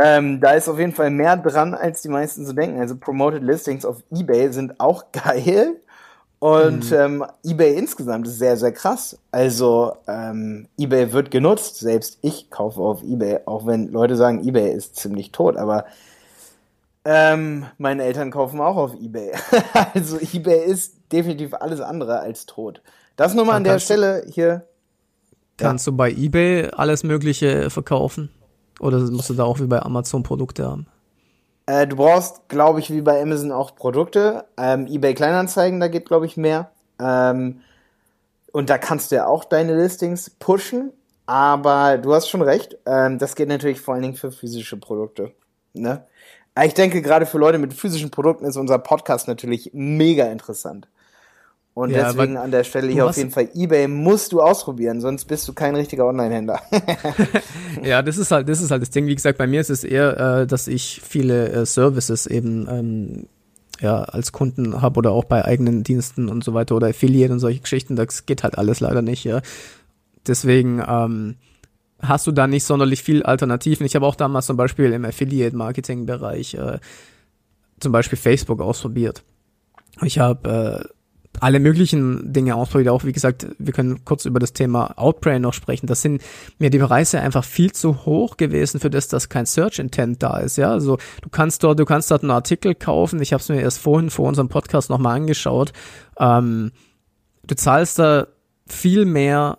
Ähm, 0.00 0.40
da 0.40 0.52
ist 0.52 0.68
auf 0.68 0.78
jeden 0.78 0.92
Fall 0.92 1.10
mehr 1.10 1.36
dran, 1.36 1.74
als 1.74 2.02
die 2.02 2.08
meisten 2.08 2.46
so 2.46 2.52
denken. 2.52 2.80
Also 2.80 2.96
Promoted 2.96 3.42
Listings 3.42 3.84
auf 3.84 4.04
eBay 4.12 4.52
sind 4.52 4.78
auch 4.78 5.06
geil. 5.12 5.80
Und 6.40 6.90
mhm. 6.90 6.96
ähm, 6.96 7.24
eBay 7.44 7.76
insgesamt 7.76 8.26
ist 8.28 8.38
sehr, 8.38 8.56
sehr 8.56 8.72
krass. 8.72 9.18
Also 9.32 9.96
ähm, 10.06 10.68
eBay 10.78 11.12
wird 11.12 11.30
genutzt. 11.30 11.78
Selbst 11.80 12.18
ich 12.22 12.48
kaufe 12.50 12.80
auf 12.80 13.02
eBay, 13.02 13.40
auch 13.46 13.66
wenn 13.66 13.90
Leute 13.90 14.14
sagen, 14.16 14.46
eBay 14.46 14.72
ist 14.72 14.96
ziemlich 14.96 15.32
tot. 15.32 15.56
Aber 15.56 15.84
ähm, 17.04 17.66
meine 17.78 18.04
Eltern 18.04 18.30
kaufen 18.30 18.60
auch 18.60 18.76
auf 18.76 18.94
eBay. 18.94 19.32
also 19.94 20.18
eBay 20.18 20.64
ist 20.64 20.94
definitiv 21.10 21.54
alles 21.54 21.80
andere 21.80 22.20
als 22.20 22.46
tot. 22.46 22.82
Das 23.16 23.34
nur 23.34 23.44
mal 23.44 23.56
an 23.56 23.64
der 23.64 23.80
Stelle 23.80 24.24
hier. 24.28 24.64
Kannst 25.56 25.86
ja. 25.86 25.90
du 25.90 25.96
bei 25.96 26.12
eBay 26.12 26.70
alles 26.70 27.02
Mögliche 27.02 27.68
verkaufen? 27.68 28.30
Oder 28.78 29.00
musst 29.00 29.28
du 29.28 29.34
da 29.34 29.42
auch 29.42 29.58
wie 29.58 29.66
bei 29.66 29.82
Amazon 29.82 30.22
Produkte 30.22 30.64
haben? 30.64 30.86
Äh, 31.68 31.86
du 31.86 31.96
brauchst, 31.96 32.48
glaube 32.48 32.80
ich, 32.80 32.90
wie 32.90 33.02
bei 33.02 33.20
Amazon 33.20 33.52
auch 33.52 33.76
Produkte. 33.76 34.46
Ähm, 34.56 34.86
eBay 34.86 35.12
Kleinanzeigen, 35.12 35.80
da 35.80 35.88
geht, 35.88 36.06
glaube 36.06 36.24
ich, 36.24 36.38
mehr. 36.38 36.70
Ähm, 36.98 37.60
und 38.52 38.70
da 38.70 38.78
kannst 38.78 39.12
du 39.12 39.16
ja 39.16 39.26
auch 39.26 39.44
deine 39.44 39.76
Listings 39.76 40.30
pushen. 40.30 40.92
Aber 41.26 41.98
du 41.98 42.14
hast 42.14 42.30
schon 42.30 42.40
recht. 42.40 42.78
Ähm, 42.86 43.18
das 43.18 43.36
geht 43.36 43.50
natürlich 43.50 43.82
vor 43.82 43.92
allen 43.92 44.02
Dingen 44.02 44.16
für 44.16 44.32
physische 44.32 44.78
Produkte. 44.78 45.32
Ne? 45.74 46.06
Ich 46.64 46.72
denke, 46.72 47.02
gerade 47.02 47.26
für 47.26 47.36
Leute 47.36 47.58
mit 47.58 47.74
physischen 47.74 48.10
Produkten 48.10 48.46
ist 48.46 48.56
unser 48.56 48.78
Podcast 48.78 49.28
natürlich 49.28 49.70
mega 49.74 50.24
interessant. 50.24 50.88
Und 51.78 51.90
ja, 51.90 52.10
deswegen 52.10 52.36
an 52.36 52.50
der 52.50 52.64
Stelle 52.64 52.90
hier 52.90 53.06
auf 53.06 53.16
jeden 53.16 53.30
Fall 53.30 53.50
eBay 53.54 53.86
musst 53.86 54.32
du 54.32 54.40
ausprobieren, 54.40 55.00
sonst 55.00 55.26
bist 55.26 55.46
du 55.46 55.52
kein 55.52 55.76
richtiger 55.76 56.06
Online-Händler. 56.06 56.60
ja, 57.84 58.02
das 58.02 58.18
ist 58.18 58.32
halt, 58.32 58.48
das 58.48 58.60
ist 58.60 58.72
halt 58.72 58.82
das 58.82 58.90
Ding. 58.90 59.06
Wie 59.06 59.14
gesagt, 59.14 59.38
bei 59.38 59.46
mir 59.46 59.60
ist 59.60 59.70
es 59.70 59.84
eher, 59.84 60.40
äh, 60.40 60.46
dass 60.48 60.66
ich 60.66 61.00
viele 61.06 61.50
äh, 61.50 61.66
Services 61.66 62.26
eben 62.26 62.66
ähm, 62.68 63.26
ja 63.78 64.02
als 64.02 64.32
Kunden 64.32 64.82
habe 64.82 64.98
oder 64.98 65.12
auch 65.12 65.22
bei 65.22 65.44
eigenen 65.44 65.84
Diensten 65.84 66.28
und 66.28 66.42
so 66.42 66.52
weiter 66.52 66.74
oder 66.74 66.88
Affiliate 66.88 67.32
und 67.32 67.38
solche 67.38 67.60
Geschichten. 67.60 67.94
Das 67.94 68.26
geht 68.26 68.42
halt 68.42 68.58
alles 68.58 68.80
leider 68.80 69.00
nicht. 69.00 69.22
Ja. 69.22 69.40
Deswegen 70.26 70.82
ähm, 70.84 71.36
hast 72.02 72.26
du 72.26 72.32
da 72.32 72.48
nicht 72.48 72.64
sonderlich 72.64 73.04
viel 73.04 73.22
Alternativen. 73.22 73.86
Ich 73.86 73.94
habe 73.94 74.04
auch 74.04 74.16
damals 74.16 74.46
zum 74.46 74.56
Beispiel 74.56 74.92
im 74.92 75.04
Affiliate-Marketing-Bereich 75.04 76.54
äh, 76.54 76.80
zum 77.78 77.92
Beispiel 77.92 78.18
Facebook 78.18 78.60
ausprobiert. 78.60 79.22
Ich 80.02 80.18
habe 80.18 80.88
äh, 80.90 80.97
alle 81.40 81.60
möglichen 81.60 82.32
Dinge 82.32 82.56
ausprobiert. 82.56 82.90
Auch 82.90 83.04
wie 83.04 83.12
gesagt, 83.12 83.46
wir 83.58 83.72
können 83.72 84.04
kurz 84.04 84.24
über 84.24 84.38
das 84.38 84.52
Thema 84.52 84.98
Outbrain 84.98 85.42
noch 85.42 85.54
sprechen. 85.54 85.86
Das 85.86 86.02
sind 86.02 86.22
mir 86.58 86.70
die 86.70 86.78
Preise 86.78 87.20
einfach 87.20 87.44
viel 87.44 87.72
zu 87.72 88.04
hoch 88.04 88.36
gewesen 88.36 88.80
für 88.80 88.90
das, 88.90 89.08
dass 89.08 89.28
kein 89.28 89.46
Search 89.46 89.78
Intent 89.78 90.22
da 90.22 90.38
ist. 90.38 90.56
Ja, 90.56 90.70
also 90.70 90.98
du 91.22 91.28
kannst 91.28 91.62
dort, 91.64 91.78
du 91.78 91.84
kannst 91.84 92.10
dort 92.10 92.22
einen 92.22 92.30
Artikel 92.30 92.74
kaufen. 92.74 93.20
Ich 93.22 93.32
habe 93.32 93.40
es 93.40 93.48
mir 93.48 93.60
erst 93.60 93.78
vorhin 93.78 94.10
vor 94.10 94.28
unserem 94.28 94.48
Podcast 94.48 94.90
nochmal 94.90 95.16
angeschaut. 95.16 95.72
Ähm, 96.18 96.72
du 97.46 97.54
zahlst 97.54 97.98
da 97.98 98.28
viel 98.66 99.04
mehr 99.04 99.58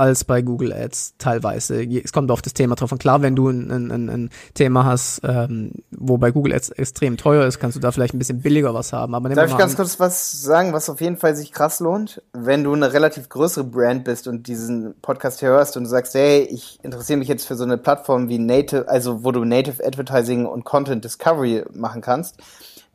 als 0.00 0.24
bei 0.24 0.40
Google 0.40 0.72
Ads 0.72 1.14
teilweise. 1.18 1.84
Es 1.84 2.12
kommt 2.12 2.30
auf 2.30 2.40
das 2.40 2.54
Thema 2.54 2.74
drauf 2.74 2.90
an. 2.90 2.98
Klar, 2.98 3.20
wenn 3.20 3.36
du 3.36 3.50
ein, 3.50 3.70
ein, 3.70 4.08
ein 4.08 4.30
Thema 4.54 4.86
hast, 4.86 5.20
ähm, 5.24 5.72
wo 5.90 6.16
bei 6.16 6.30
Google 6.30 6.54
Ads 6.54 6.70
extrem 6.70 7.18
teuer 7.18 7.46
ist, 7.46 7.60
kannst 7.60 7.76
du 7.76 7.80
da 7.80 7.92
vielleicht 7.92 8.14
ein 8.14 8.18
bisschen 8.18 8.40
billiger 8.40 8.72
was 8.72 8.94
haben. 8.94 9.14
Aber 9.14 9.28
Darf 9.28 9.50
ich 9.50 9.58
ganz 9.58 9.72
an. 9.72 9.76
kurz 9.76 10.00
was 10.00 10.42
sagen, 10.42 10.72
was 10.72 10.88
auf 10.88 11.02
jeden 11.02 11.18
Fall 11.18 11.36
sich 11.36 11.52
krass 11.52 11.80
lohnt? 11.80 12.22
Wenn 12.32 12.64
du 12.64 12.72
eine 12.72 12.94
relativ 12.94 13.28
größere 13.28 13.64
Brand 13.64 14.04
bist 14.04 14.26
und 14.26 14.46
diesen 14.46 14.94
Podcast 15.02 15.42
hörst 15.42 15.76
und 15.76 15.84
du 15.84 15.90
sagst, 15.90 16.14
hey, 16.14 16.48
ich 16.50 16.78
interessiere 16.82 17.18
mich 17.18 17.28
jetzt 17.28 17.46
für 17.46 17.54
so 17.54 17.64
eine 17.64 17.76
Plattform 17.76 18.30
wie 18.30 18.38
Native, 18.38 18.88
also 18.88 19.22
wo 19.22 19.32
du 19.32 19.44
Native 19.44 19.84
Advertising 19.86 20.46
und 20.46 20.64
Content 20.64 21.04
Discovery 21.04 21.64
machen 21.74 22.00
kannst, 22.00 22.38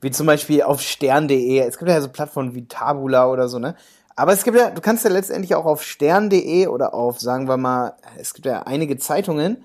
wie 0.01 0.09
zum 0.09 0.25
Beispiel 0.25 0.63
auf 0.63 0.81
stern.de. 0.81 1.59
Es 1.59 1.77
gibt 1.77 1.89
ja 1.89 2.01
so 2.01 2.09
Plattformen 2.09 2.55
wie 2.55 2.67
Tabula 2.67 3.27
oder 3.29 3.47
so, 3.47 3.59
ne? 3.59 3.75
Aber 4.15 4.31
es 4.31 4.43
gibt 4.43 4.57
ja, 4.57 4.69
du 4.69 4.81
kannst 4.81 5.03
ja 5.03 5.09
letztendlich 5.09 5.55
auch 5.55 5.65
auf 5.65 5.83
stern.de 5.83 6.67
oder 6.67 6.93
auf, 6.93 7.19
sagen 7.19 7.47
wir 7.47 7.57
mal, 7.57 7.95
es 8.17 8.33
gibt 8.33 8.45
ja 8.45 8.63
einige 8.63 8.97
Zeitungen, 8.97 9.63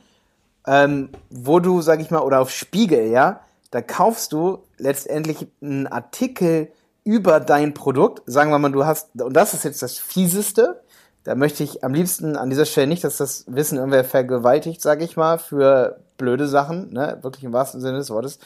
ähm, 0.67 1.11
wo 1.31 1.61
du, 1.61 1.83
sag 1.83 2.01
ich 2.01 2.11
mal, 2.11 2.21
oder 2.21 2.41
auf 2.41 2.51
Spiegel, 2.51 3.09
ja, 3.09 3.41
da 3.71 3.81
kaufst 3.81 4.33
du 4.33 4.65
letztendlich 4.77 5.47
einen 5.63 5.87
Artikel 5.87 6.73
über 7.05 7.39
dein 7.39 7.75
Produkt. 7.75 8.23
Sagen 8.27 8.51
wir 8.51 8.59
mal, 8.59 8.73
du 8.73 8.85
hast, 8.85 9.21
und 9.21 9.35
das 9.35 9.55
ist 9.55 9.65
jetzt 9.65 9.83
das 9.83 9.99
Fieseste, 9.99 10.83
da 11.23 11.35
möchte 11.35 11.63
ich 11.63 11.85
am 11.85 11.95
liebsten 11.95 12.37
an 12.37 12.51
dieser 12.51 12.65
Stelle 12.65 12.89
nicht, 12.89 13.05
dass 13.05 13.19
das 13.19 13.45
Wissen 13.47 13.77
irgendwer 13.77 14.05
vergewaltigt, 14.05 14.81
sag 14.81 15.03
ich 15.03 15.17
mal, 15.17 15.39
für 15.39 16.01
blöde 16.17 16.49
Sachen, 16.49 16.93
ne, 16.93 17.19
wirklich 17.23 17.45
im 17.45 17.53
wahrsten 17.53 17.81
Sinne 17.81 17.99
des 17.99 18.11
Wortes. 18.11 18.39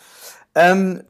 Ähm, 0.55 1.05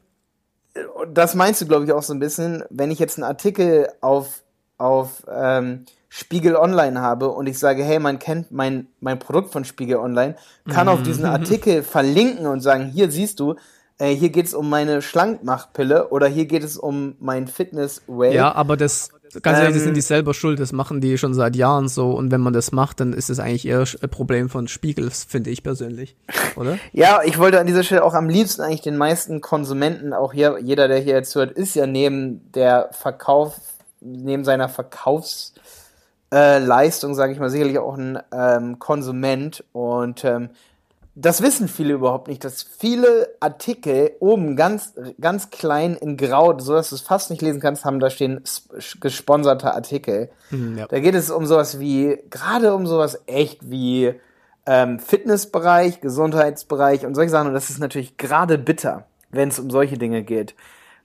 das 1.11 1.35
meinst 1.35 1.61
du, 1.61 1.65
glaube 1.65 1.85
ich, 1.85 1.91
auch 1.91 2.03
so 2.03 2.13
ein 2.13 2.19
bisschen, 2.19 2.63
wenn 2.69 2.91
ich 2.91 2.99
jetzt 2.99 3.17
einen 3.17 3.23
Artikel 3.23 3.89
auf 4.01 4.43
auf 4.77 5.23
ähm, 5.31 5.85
Spiegel 6.09 6.55
Online 6.55 7.01
habe 7.01 7.29
und 7.29 7.47
ich 7.47 7.59
sage, 7.59 7.83
hey, 7.83 7.99
man 7.99 8.19
kennt 8.19 8.51
mein, 8.51 8.87
mein 9.01 9.19
Produkt 9.19 9.51
von 9.51 9.65
Spiegel 9.65 9.97
Online, 9.97 10.35
kann 10.69 10.87
mhm. 10.87 10.93
auf 10.93 11.03
diesen 11.03 11.25
Artikel 11.25 11.83
verlinken 11.83 12.47
und 12.47 12.61
sagen, 12.61 12.85
hier 12.85 13.11
siehst 13.11 13.39
du, 13.41 13.55
äh, 13.97 14.13
hier 14.13 14.29
geht 14.29 14.45
es 14.45 14.53
um 14.53 14.69
meine 14.69 15.01
Schlankmachpille 15.01 16.09
oder 16.09 16.27
hier 16.27 16.45
geht 16.45 16.63
es 16.63 16.77
um 16.77 17.15
mein 17.19 17.47
Fitness-Way. 17.47 18.33
Ja, 18.33 18.53
aber 18.53 18.77
das, 18.77 19.09
ganz 19.41 19.57
ehrlich, 19.57 19.69
ähm, 19.69 19.73
das 19.75 19.83
sind 19.83 19.97
die 19.97 20.01
selber 20.01 20.33
schuld, 20.33 20.59
das 20.59 20.71
machen 20.71 21.01
die 21.01 21.17
schon 21.17 21.33
seit 21.33 21.55
Jahren 21.55 21.87
so 21.87 22.11
und 22.11 22.31
wenn 22.31 22.41
man 22.41 22.53
das 22.53 22.71
macht, 22.71 22.99
dann 22.99 23.13
ist 23.13 23.29
es 23.29 23.39
eigentlich 23.39 23.67
eher 23.67 23.83
ein 24.01 24.09
Problem 24.09 24.49
von 24.49 24.67
Spiegels, 24.67 25.23
finde 25.23 25.49
ich 25.49 25.63
persönlich, 25.63 26.15
oder? 26.55 26.77
ja, 26.93 27.21
ich 27.25 27.39
wollte 27.39 27.59
an 27.59 27.67
dieser 27.67 27.83
Stelle 27.83 28.03
auch 28.03 28.13
am 28.13 28.29
liebsten 28.29 28.61
eigentlich 28.61 28.81
den 28.81 28.97
meisten 28.97 29.41
Konsumenten, 29.41 30.13
auch 30.13 30.33
hier, 30.33 30.59
jeder, 30.61 30.87
der 30.87 30.99
hier 30.99 31.15
jetzt 31.15 31.35
hört, 31.35 31.51
ist 31.51 31.75
ja 31.75 31.87
neben 31.87 32.51
der 32.53 32.89
Verkauf 32.91 33.59
neben 34.05 34.45
seiner 34.45 34.69
Verkaufsleistung, 34.69 37.11
äh, 37.11 37.15
sage 37.15 37.33
ich 37.33 37.39
mal, 37.39 37.49
sicherlich 37.49 37.79
auch 37.79 37.97
ein 37.97 38.19
ähm, 38.31 38.79
Konsument. 38.79 39.65
Und 39.73 40.23
ähm, 40.23 40.51
das 41.15 41.41
wissen 41.41 41.69
viele 41.69 41.93
überhaupt 41.93 42.27
nicht, 42.27 42.43
dass 42.43 42.61
viele 42.61 43.29
Artikel 43.39 44.11
oben 44.19 44.57
ganz, 44.57 44.93
ganz 45.19 45.49
klein 45.49 45.95
in 45.95 46.17
Grau, 46.17 46.59
so 46.59 46.73
dass 46.73 46.89
du 46.89 46.95
es 46.95 47.01
fast 47.01 47.29
nicht 47.29 47.41
lesen 47.41 47.61
kannst, 47.61 47.85
haben 47.85 48.01
da 48.01 48.09
stehen 48.09 48.41
gesponserte 48.99 49.73
Artikel. 49.73 50.29
Mhm, 50.51 50.77
ja. 50.77 50.87
Da 50.87 50.99
geht 50.99 51.15
es 51.15 51.31
um 51.31 51.45
sowas 51.45 51.79
wie, 51.79 52.19
gerade 52.29 52.75
um 52.75 52.85
sowas 52.85 53.21
echt 53.27 53.69
wie 53.69 54.13
ähm, 54.65 54.99
Fitnessbereich, 54.99 56.01
Gesundheitsbereich 56.01 57.05
und 57.05 57.15
solche 57.15 57.31
Sachen. 57.31 57.47
Und 57.47 57.53
das 57.53 57.69
ist 57.69 57.79
natürlich 57.79 58.17
gerade 58.17 58.57
bitter, 58.57 59.05
wenn 59.29 59.49
es 59.49 59.59
um 59.59 59.69
solche 59.69 59.97
Dinge 59.97 60.23
geht. 60.23 60.53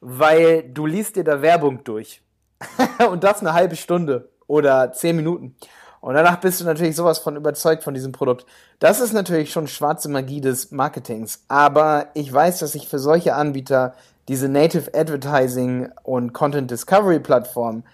Weil 0.00 0.64
du 0.64 0.86
liest 0.86 1.16
dir 1.16 1.24
da 1.24 1.40
Werbung 1.40 1.84
durch. 1.84 2.20
und 3.10 3.24
das 3.24 3.40
eine 3.40 3.52
halbe 3.52 3.76
Stunde 3.76 4.30
oder 4.46 4.92
zehn 4.92 5.16
Minuten. 5.16 5.56
Und 6.00 6.14
danach 6.14 6.40
bist 6.40 6.60
du 6.60 6.64
natürlich 6.64 6.96
sowas 6.96 7.18
von 7.18 7.36
überzeugt 7.36 7.84
von 7.84 7.92
diesem 7.92 8.12
Produkt. 8.12 8.46
Das 8.78 9.00
ist 9.00 9.12
natürlich 9.12 9.52
schon 9.52 9.68
schwarze 9.68 10.08
Magie 10.08 10.40
des 10.40 10.70
Marketings. 10.70 11.44
Aber 11.48 12.08
ich 12.14 12.32
weiß, 12.32 12.58
dass 12.60 12.72
sich 12.72 12.88
für 12.88 12.98
solche 12.98 13.34
Anbieter 13.34 13.94
diese 14.28 14.48
Native 14.48 14.94
Advertising 14.94 15.90
und 16.02 16.32
Content 16.32 16.70
Discovery 16.70 17.20
Plattformen 17.20 17.84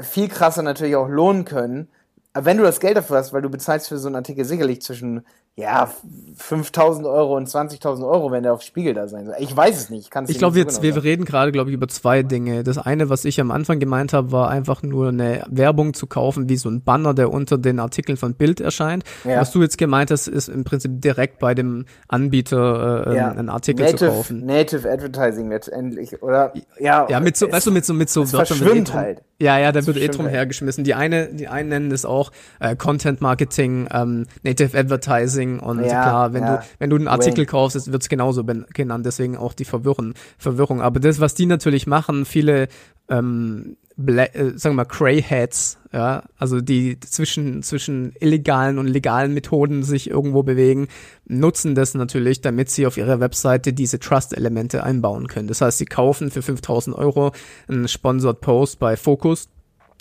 viel 0.00 0.28
krasser 0.28 0.62
natürlich 0.62 0.96
auch 0.96 1.08
lohnen 1.08 1.44
können, 1.44 1.88
wenn 2.34 2.56
du 2.56 2.62
das 2.62 2.80
Geld 2.80 2.96
dafür 2.96 3.18
hast, 3.18 3.32
weil 3.32 3.42
du 3.42 3.50
bezahlst 3.50 3.88
für 3.88 3.98
so 3.98 4.08
einen 4.08 4.16
Artikel 4.16 4.44
sicherlich 4.44 4.82
zwischen 4.82 5.24
ja, 5.54 5.92
5000 6.38 7.06
Euro 7.06 7.36
und 7.36 7.46
20.000 7.46 8.08
Euro, 8.08 8.30
wenn 8.32 8.42
der 8.42 8.54
auf 8.54 8.62
Spiegel 8.62 8.94
da 8.94 9.06
sein 9.06 9.26
soll. 9.26 9.34
Ich 9.38 9.54
weiß 9.54 9.76
es 9.76 9.90
nicht. 9.90 10.10
Ich, 10.10 10.30
ich 10.30 10.38
glaube, 10.38 10.58
jetzt, 10.58 10.80
genau 10.80 10.94
wir 10.94 11.04
reden 11.04 11.26
gerade, 11.26 11.52
glaube 11.52 11.68
ich, 11.68 11.74
über 11.74 11.88
zwei 11.88 12.22
Dinge. 12.22 12.64
Das 12.64 12.78
eine, 12.78 13.10
was 13.10 13.26
ich 13.26 13.38
am 13.38 13.50
Anfang 13.50 13.78
gemeint 13.78 14.14
habe, 14.14 14.32
war 14.32 14.48
einfach 14.48 14.82
nur 14.82 15.08
eine 15.08 15.44
Werbung 15.50 15.92
zu 15.92 16.06
kaufen, 16.06 16.48
wie 16.48 16.56
so 16.56 16.70
ein 16.70 16.82
Banner, 16.82 17.12
der 17.12 17.30
unter 17.30 17.58
den 17.58 17.80
Artikeln 17.80 18.16
von 18.16 18.32
Bild 18.34 18.62
erscheint. 18.62 19.04
Ja. 19.24 19.42
Was 19.42 19.52
du 19.52 19.60
jetzt 19.60 19.76
gemeint 19.76 20.10
hast, 20.10 20.26
ist 20.26 20.48
im 20.48 20.64
Prinzip 20.64 21.02
direkt 21.02 21.38
bei 21.38 21.54
dem 21.54 21.84
Anbieter 22.08 23.08
äh, 23.08 23.16
ja. 23.16 23.30
einen 23.30 23.50
Artikel 23.50 23.84
Native, 23.84 23.98
zu 23.98 24.06
kaufen. 24.06 24.46
Native 24.46 24.90
Advertising 24.90 25.50
letztendlich, 25.50 26.22
oder? 26.22 26.54
Ja, 26.78 27.06
ja 27.10 27.20
mit 27.20 27.36
so, 27.36 27.52
weißt 27.52 27.66
du, 27.66 27.72
mit 27.72 27.84
so, 27.84 27.92
mit 27.92 28.08
so 28.08 28.22
es 28.22 28.30
verschwimmt 28.30 28.94
halt. 28.94 29.22
Ja, 29.38 29.58
ja, 29.58 29.72
da 29.72 29.84
wird 29.84 29.96
eh 29.96 30.06
drum 30.06 30.28
hergeschmissen. 30.28 30.84
Die 30.84 30.94
eine, 30.94 31.26
die 31.26 31.48
einen 31.48 31.68
nennen 31.68 31.90
es 31.90 32.04
auch 32.04 32.30
äh, 32.60 32.76
Content 32.76 33.20
Marketing, 33.20 33.88
ähm, 33.92 34.26
Native 34.44 34.78
Advertising 34.78 35.41
und 35.60 35.80
ja, 35.80 36.02
klar, 36.02 36.32
wenn 36.32 36.42
ja. 36.42 36.56
du 36.56 36.62
wenn 36.78 36.90
du 36.90 36.96
einen 36.96 37.08
Artikel 37.08 37.38
Wayne. 37.38 37.46
kaufst, 37.46 37.92
wird 37.92 38.02
es 38.02 38.08
genauso 38.08 38.44
genannt, 38.44 39.06
deswegen 39.06 39.36
auch 39.36 39.54
die 39.54 39.64
Verwirrung, 39.64 40.14
Verwirrung. 40.38 40.80
Aber 40.80 41.00
das, 41.00 41.20
was 41.20 41.34
die 41.34 41.46
natürlich 41.46 41.86
machen, 41.86 42.24
viele 42.24 42.68
ähm, 43.08 43.76
Black, 43.96 44.34
äh, 44.34 44.56
sagen 44.56 44.74
wir 44.74 44.84
mal 44.84 44.84
Greyheads, 44.84 45.78
ja, 45.92 46.22
also 46.38 46.60
die 46.60 46.98
zwischen 47.00 47.62
zwischen 47.62 48.14
illegalen 48.20 48.78
und 48.78 48.86
legalen 48.86 49.34
Methoden 49.34 49.82
sich 49.82 50.08
irgendwo 50.08 50.42
bewegen, 50.42 50.88
nutzen 51.26 51.74
das 51.74 51.94
natürlich, 51.94 52.40
damit 52.40 52.70
sie 52.70 52.86
auf 52.86 52.96
ihrer 52.96 53.20
Webseite 53.20 53.72
diese 53.72 53.98
Trust-Elemente 53.98 54.82
einbauen 54.82 55.28
können. 55.28 55.48
Das 55.48 55.60
heißt, 55.60 55.78
sie 55.78 55.86
kaufen 55.86 56.30
für 56.30 56.42
5000 56.42 56.96
Euro 56.96 57.32
einen 57.68 57.88
Sponsored 57.88 58.40
Post 58.40 58.78
bei 58.78 58.96
Focus 58.96 59.48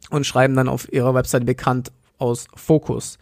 und 0.09 0.25
schreiben 0.25 0.55
dann 0.55 0.69
auf 0.69 0.91
ihrer 0.91 1.13
Webseite 1.13 1.45
bekannt 1.45 1.91
aus 2.17 2.47
Focus. 2.55 3.17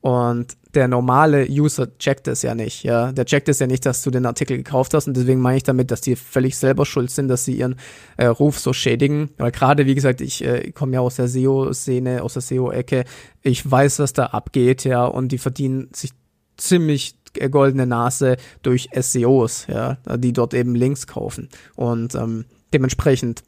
Und 0.00 0.56
der 0.74 0.88
normale 0.88 1.46
User 1.48 1.96
checkt 1.98 2.28
es 2.28 2.42
ja 2.42 2.54
nicht, 2.54 2.82
ja. 2.82 3.12
Der 3.12 3.24
checkt 3.24 3.48
es 3.48 3.58
ja 3.58 3.66
nicht, 3.66 3.86
dass 3.86 4.02
du 4.02 4.10
den 4.10 4.26
Artikel 4.26 4.56
gekauft 4.56 4.94
hast 4.94 5.06
und 5.06 5.16
deswegen 5.16 5.40
meine 5.40 5.56
ich 5.56 5.62
damit, 5.62 5.90
dass 5.90 6.00
die 6.00 6.16
völlig 6.16 6.56
selber 6.56 6.86
schuld 6.86 7.10
sind, 7.10 7.28
dass 7.28 7.44
sie 7.44 7.56
ihren 7.56 7.76
äh, 8.16 8.26
Ruf 8.26 8.58
so 8.58 8.72
schädigen. 8.72 9.30
Weil 9.38 9.52
gerade, 9.52 9.86
wie 9.86 9.94
gesagt, 9.94 10.20
ich 10.20 10.44
äh, 10.44 10.72
komme 10.72 10.94
ja 10.94 11.00
aus 11.00 11.16
der 11.16 11.28
SEO-Szene, 11.28 12.22
aus 12.22 12.34
der 12.34 12.42
SEO-Ecke. 12.42 13.04
Ich 13.42 13.68
weiß, 13.68 13.98
was 13.98 14.12
da 14.12 14.26
abgeht, 14.26 14.84
ja, 14.84 15.04
und 15.04 15.28
die 15.28 15.38
verdienen 15.38 15.88
sich 15.92 16.10
ziemlich 16.56 17.14
goldene 17.50 17.86
Nase 17.86 18.36
durch 18.62 18.88
SEOs, 18.94 19.66
ja, 19.66 19.98
die 20.16 20.32
dort 20.32 20.54
eben 20.54 20.74
Links 20.74 21.06
kaufen. 21.06 21.48
Und 21.74 22.14
ähm, 22.14 22.44
dementsprechend 22.72 23.42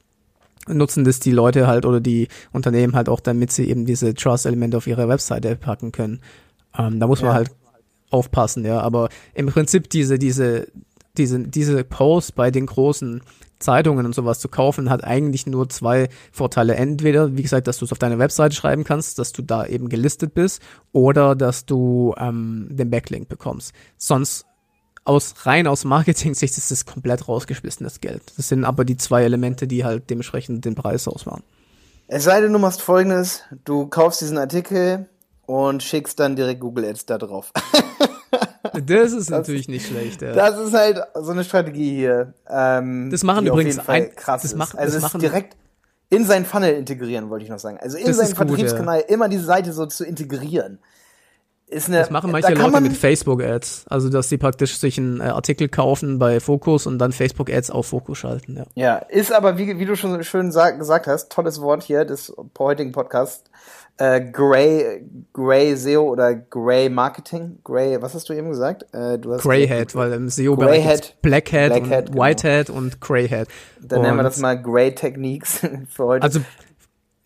nutzen 0.69 1.05
das 1.05 1.21
die 1.21 1.31
Leute 1.31 1.67
halt 1.67 1.87
oder 1.87 2.01
die 2.01 2.29
Unternehmen 2.53 2.97
halt 2.97 3.09
auch, 3.09 3.21
damit 3.21 3.53
sie 3.53 3.69
eben 3.69 3.87
diese 3.87 4.15
Trust-Elemente 4.15 4.77
auf 4.77 4.87
ihre 4.87 5.09
Webseite 5.09 5.57
packen 5.57 5.93
können. 5.93 6.21
Ähm, 6.79 7.01
da 7.01 7.07
muss 7.07 7.23
man 7.23 7.33
halt 7.33 7.51
aufpassen, 8.11 8.65
ja. 8.65 8.81
Aber 8.81 9.09
im 9.35 9.47
Prinzip 9.47 9.91
diese, 9.91 10.19
diese, 10.19 10.69
diese, 11.17 11.41
diese 11.41 11.85
Posts 11.85 12.33
bei 12.33 12.51
den 12.51 12.67
großen 12.67 13.23
Zeitungen 13.59 14.05
und 14.05 14.15
sowas 14.15 14.39
zu 14.39 14.49
kaufen, 14.49 14.91
hat 14.91 15.03
eigentlich 15.05 15.47
nur 15.47 15.69
zwei 15.69 16.09
Vorteile. 16.31 16.75
Entweder, 16.75 17.37
wie 17.37 17.43
gesagt, 17.43 17.67
dass 17.67 17.79
du 17.79 17.87
es 17.87 17.93
auf 17.93 17.99
deine 17.99 18.19
Webseite 18.19 18.55
schreiben 18.55 18.85
kannst, 18.85 19.19
dass 19.19 19.33
du 19.33 19.43
da 19.43 19.65
eben 19.65 19.89
gelistet 19.89 20.35
bist, 20.35 20.61
oder 20.93 21.35
dass 21.35 21.65
du 21.65 22.15
ähm, 22.19 22.69
den 22.71 22.91
Backlink 22.91 23.29
bekommst. 23.29 23.73
Sonst 23.97 24.45
aus 25.05 25.35
rein 25.47 25.67
aus 25.67 25.85
Marketing-Sicht 25.85 26.59
ist 26.59 26.71
es 26.71 26.85
komplett 26.85 27.29
rausgeschmissenes 27.29 28.01
Geld. 28.01 28.23
Das 28.37 28.49
sind 28.49 28.65
aber 28.65 28.85
die 28.85 28.97
zwei 28.97 29.23
Elemente, 29.23 29.67
die 29.67 29.85
halt 29.85 30.11
dementsprechend 30.11 30.65
den 30.65 30.75
Preis 30.75 31.09
ausmachen. 31.09 31.45
Es 32.09 32.25
sei 32.25 32.41
denn, 32.41 32.53
du 32.53 32.59
machst 32.59 32.83
folgendes, 32.83 33.43
du 33.65 33.87
kaufst 33.87 34.21
diesen 34.21 34.39
Artikel, 34.39 35.09
und 35.47 35.83
schickst 35.83 36.21
dann 36.21 36.37
direkt 36.37 36.61
Google 36.61 36.85
Ads 36.85 37.07
da 37.07 37.19
drauf. 37.19 37.53
das 38.73 39.13
ist 39.13 39.31
das, 39.31 39.31
natürlich 39.31 39.69
nicht 39.69 39.87
schlecht. 39.87 40.23
Ja. 40.23 40.33
Das 40.33 40.59
ist 40.59 40.75
halt 40.75 41.01
so 41.15 41.33
eine 41.33 41.45
Strategie 41.45 41.97
hier. 41.97 42.35
Ähm, 42.49 43.11
das 43.11 43.23
machen 43.23 43.47
übrigens 43.47 43.79
ein, 43.89 44.15
krass. 44.15 44.43
Das 44.43 44.55
macht, 44.55 44.77
also 44.77 44.95
das 44.95 45.03
machen, 45.03 45.21
direkt 45.21 45.57
in 46.11 46.25
seinen 46.25 46.45
Funnel 46.45 46.75
integrieren, 46.75 47.31
wollte 47.31 47.45
ich 47.45 47.51
noch 47.51 47.59
sagen. 47.59 47.79
Also 47.81 47.97
in 47.97 48.13
seinen 48.13 48.35
Vertriebskanal 48.35 49.01
ja. 49.01 49.07
immer 49.07 49.29
diese 49.29 49.45
Seite 49.45 49.73
so 49.73 49.87
zu 49.87 50.05
integrieren. 50.05 50.79
Ist 51.69 51.89
eine, 51.89 51.99
das 51.99 52.11
machen 52.11 52.31
manche 52.31 52.55
da 52.55 52.65
Leute 52.65 52.81
mit 52.81 52.97
Facebook-Ads. 52.97 53.87
Also, 53.89 54.09
dass 54.09 54.29
sie 54.29 54.39
praktisch 54.39 54.79
sich 54.79 54.99
einen 54.99 55.21
äh, 55.21 55.25
Artikel 55.25 55.69
kaufen 55.69 56.21
bei 56.21 56.39
Focus 56.39 56.87
und 56.87 56.99
dann 56.99 57.11
Facebook-Ads 57.11 57.73
auf 57.73 57.87
Focus 57.87 58.19
schalten. 58.19 58.57
Ja, 58.57 58.67
ja 58.77 58.97
ist 58.99 59.33
aber, 59.33 59.59
wie, 59.59 59.77
wie 59.81 59.85
du 59.85 59.97
schon 59.97 60.23
schön 60.23 60.53
sag, 60.53 60.79
gesagt 60.79 61.09
hast, 61.09 61.33
tolles 61.33 61.61
Wort 61.61 61.83
hier 61.83 62.05
des 62.05 62.33
heutigen 62.57 62.93
Podcasts, 62.93 63.51
äh, 63.99 64.21
Gray, 64.21 65.05
Gray 65.33 65.75
SEO 65.75 66.03
oder 66.03 66.35
Gray 66.35 66.89
Marketing. 66.89 67.59
Gray, 67.65 68.01
was 68.01 68.15
hast 68.15 68.29
du 68.29 68.35
eben 68.35 68.51
gesagt? 68.51 68.85
Äh, 68.93 69.19
du 69.19 69.33
hast 69.33 69.43
Greyhead, 69.43 69.95
weil 69.95 70.13
im 70.13 70.29
SEO-Bereich 70.29 71.17
Blackhead, 71.23 71.23
Blackhead, 71.23 71.71
Blackhead 71.71 72.01
und 72.01 72.13
genau. 72.13 72.25
Whitehead 72.25 72.71
und 72.71 73.01
Greyhead. 73.01 73.49
Dann 73.81 73.99
und 73.99 74.05
nennen 74.05 74.17
wir 74.19 74.23
das 74.23 74.39
mal 74.39 74.61
Gray 74.61 74.95
Techniques 74.95 75.61
für 75.89 76.05
heute. 76.05 76.23
Also 76.23 76.41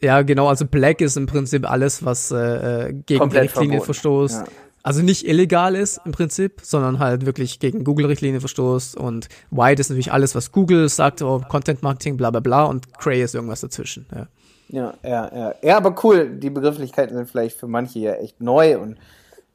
ja, 0.03 0.23
genau, 0.23 0.49
also 0.49 0.65
Black 0.65 1.01
ist 1.01 1.17
im 1.17 1.27
Prinzip 1.27 1.69
alles, 1.69 2.05
was 2.05 2.31
äh 2.31 2.95
gegen 3.05 3.21
Komplett 3.21 3.43
die 3.43 3.47
Richtlinie 3.49 3.81
verstoßt. 3.81 4.47
Ja. 4.47 4.53
Also 4.83 5.03
nicht 5.03 5.27
illegal 5.29 5.75
ist 5.75 6.01
im 6.07 6.13
Prinzip, 6.13 6.61
sondern 6.63 7.01
halt 7.01 7.27
wirklich 7.27 7.59
gegen 7.59 7.85
Google-Richtlinie 7.85 8.41
verstoßt. 8.41 8.97
Und 8.97 9.29
White 9.51 9.81
ist 9.81 9.91
natürlich 9.91 10.11
alles, 10.11 10.35
was 10.35 10.53
Google 10.53 10.89
sagt, 10.89 11.21
oh, 11.21 11.43
Content 11.47 11.83
Marketing, 11.83 12.17
bla 12.17 12.31
bla 12.31 12.41
bla. 12.41 12.65
Und 12.65 12.95
Gray 12.95 13.23
ist 13.23 13.35
irgendwas 13.35 13.61
dazwischen. 13.61 14.07
Ja. 14.15 14.27
Ja, 14.73 14.95
ja, 15.03 15.31
ja. 15.35 15.55
Ja, 15.63 15.77
aber 15.77 15.95
cool. 16.05 16.37
Die 16.39 16.51
Begrifflichkeiten 16.51 17.17
sind 17.17 17.29
vielleicht 17.29 17.59
für 17.59 17.67
manche 17.67 17.99
ja 17.99 18.13
echt 18.15 18.41
neu 18.41 18.79
und 18.79 18.99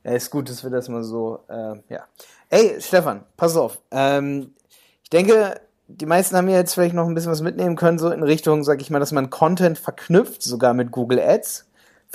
ja, 0.04 0.12
ist 0.12 0.30
gut, 0.30 0.50
dass 0.50 0.64
wir 0.64 0.70
das 0.70 0.90
mal 0.90 1.04
so, 1.04 1.40
äh, 1.48 1.76
ja. 1.90 2.06
Ey, 2.50 2.80
Stefan, 2.80 3.24
pass 3.38 3.56
auf. 3.56 3.82
Ähm, 3.92 4.54
ich 5.04 5.10
denke, 5.10 5.60
die 5.88 6.06
meisten 6.06 6.36
haben 6.36 6.50
ja 6.50 6.58
jetzt 6.58 6.74
vielleicht 6.74 6.96
noch 6.96 7.08
ein 7.08 7.16
bisschen 7.16 7.32
was 7.32 7.42
mitnehmen 7.42 7.76
können, 7.76 7.98
so 7.98 8.12
in 8.12 8.24
Richtung, 8.24 8.64
sag 8.64 8.82
ich 8.82 8.90
mal, 8.90 9.00
dass 9.00 9.12
man 9.12 9.30
Content 9.30 9.78
verknüpft, 9.78 10.44
sogar 10.44 10.74
mit 10.74 10.92
Google 10.92 11.20
Ads. 11.20 11.65